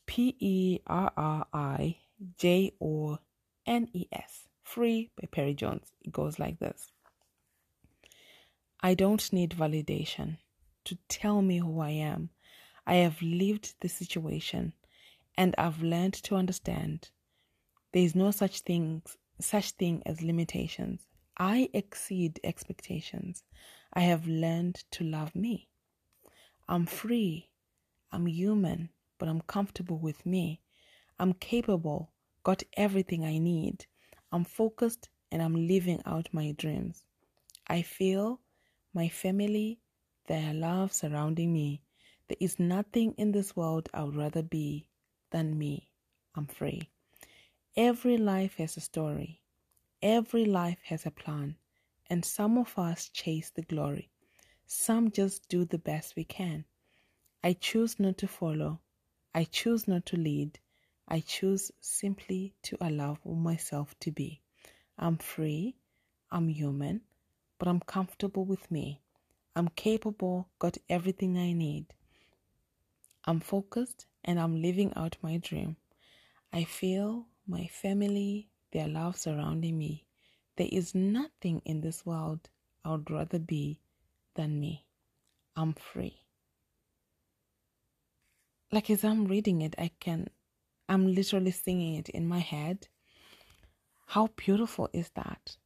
[0.07, 1.99] P E R R I
[2.39, 3.19] J O
[3.67, 4.49] N E S.
[4.65, 5.93] Free by Perri Jones.
[6.03, 6.89] It goes like this
[8.81, 10.39] I don't need validation
[10.85, 12.31] to tell me who I am.
[12.87, 14.73] I have lived the situation
[15.37, 17.11] and I've learned to understand
[17.93, 19.03] there is no such thing
[19.41, 21.07] such thing as limitations.
[21.37, 23.43] I exceed expectations.
[23.93, 25.69] I have learned to love me.
[26.69, 27.49] I'm free.
[28.13, 30.61] I'm human, but I'm comfortable with me.
[31.19, 32.13] I'm capable,
[32.45, 33.87] got everything I need.
[34.31, 37.05] I'm focused and I'm living out my dreams.
[37.67, 38.41] I feel
[38.95, 39.81] my family,
[40.27, 41.83] their love surrounding me.
[42.29, 44.87] There is nothing in this world I would rather be
[45.31, 45.91] than me.
[46.35, 46.89] I'm free.
[47.77, 49.43] Every life has a story.
[50.03, 51.57] Every life has a plan.
[52.09, 54.11] And some of us chase the glory.
[54.67, 56.65] Some just do the best we can.
[57.43, 58.81] I choose not to follow.
[59.35, 60.59] I choose not to lead.
[61.09, 64.41] I choose simply to allow myself to be.
[64.99, 65.77] I'm free.
[66.31, 67.01] I'm human.
[67.59, 69.01] But I'm comfortable with me.
[69.55, 71.87] I'm capable, got everything I need.
[73.25, 75.77] I'm focused and I'm living out my dream.
[76.53, 80.07] I feel my family, their love surrounding me.
[80.57, 82.49] There is nothing in this world
[82.85, 83.81] I would rather be
[84.35, 84.87] than me.
[85.57, 86.23] I'm free
[88.73, 90.29] like as I'm reading it, I can,
[90.89, 92.89] I'm literally singing it in my head.
[94.07, 95.57] How beautiful is that?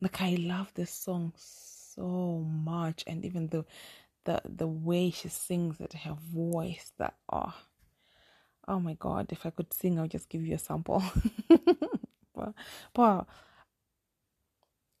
[0.00, 3.64] Like I love this song so much, and even the,
[4.24, 7.54] the the way she sings it, her voice, that oh,
[8.68, 9.28] oh my God!
[9.30, 11.02] If I could sing, I'll just give you a sample.
[12.34, 12.54] but,
[12.94, 13.26] but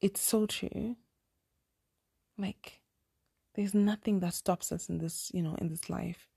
[0.00, 0.96] it's so true.
[2.38, 2.80] Like
[3.54, 6.28] there's nothing that stops us in this, you know, in this life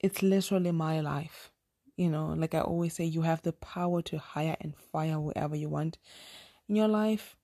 [0.00, 1.50] it's literally my life.
[1.96, 5.56] You know, like I always say, you have the power to hire and fire whoever
[5.56, 5.98] you want
[6.68, 7.36] in your life.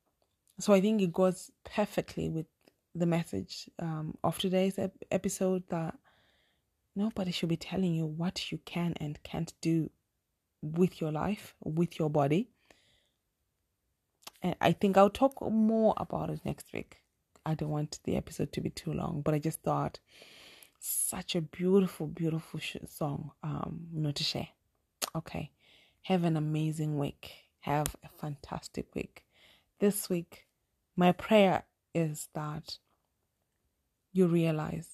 [0.59, 2.47] So I think it goes perfectly with
[2.95, 5.97] the message um, of today's ep- episode that
[6.95, 9.91] nobody should be telling you what you can and can't do
[10.63, 12.49] with your life, with your body.
[14.43, 16.99] And I think I'll talk more about it next week.
[17.45, 19.99] I don't want the episode to be too long, but I just thought
[20.79, 24.49] such a beautiful, beautiful sh- song, um, share.
[25.17, 25.51] Okay.
[26.03, 27.33] Have an amazing week.
[27.61, 29.24] Have a fantastic week.
[29.85, 30.47] This week,
[30.97, 31.65] my prayer
[31.95, 32.79] is that
[34.15, 34.89] you realize,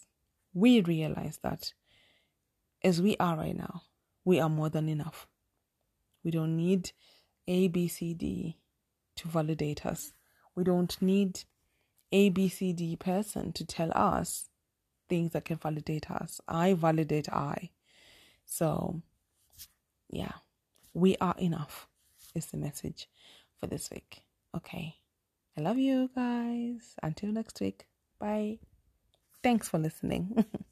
[0.52, 1.74] we realize that
[2.82, 3.82] as we are right now,
[4.24, 5.28] we are more than enough.
[6.24, 6.90] We don't need
[7.46, 8.58] A, B, C, D
[9.14, 10.12] to validate us.
[10.56, 11.44] We don't need
[12.10, 14.50] A, B, C, D person to tell us
[15.08, 16.40] things that can validate us.
[16.48, 17.70] I validate I.
[18.44, 19.02] So,
[20.08, 20.32] yeah,
[20.92, 21.86] we are enough
[22.34, 23.08] is the message
[23.56, 24.24] for this week.
[24.56, 24.96] Okay.
[25.56, 26.94] I love you guys.
[27.02, 27.86] Until next week.
[28.18, 28.58] Bye.
[29.42, 30.44] Thanks for listening.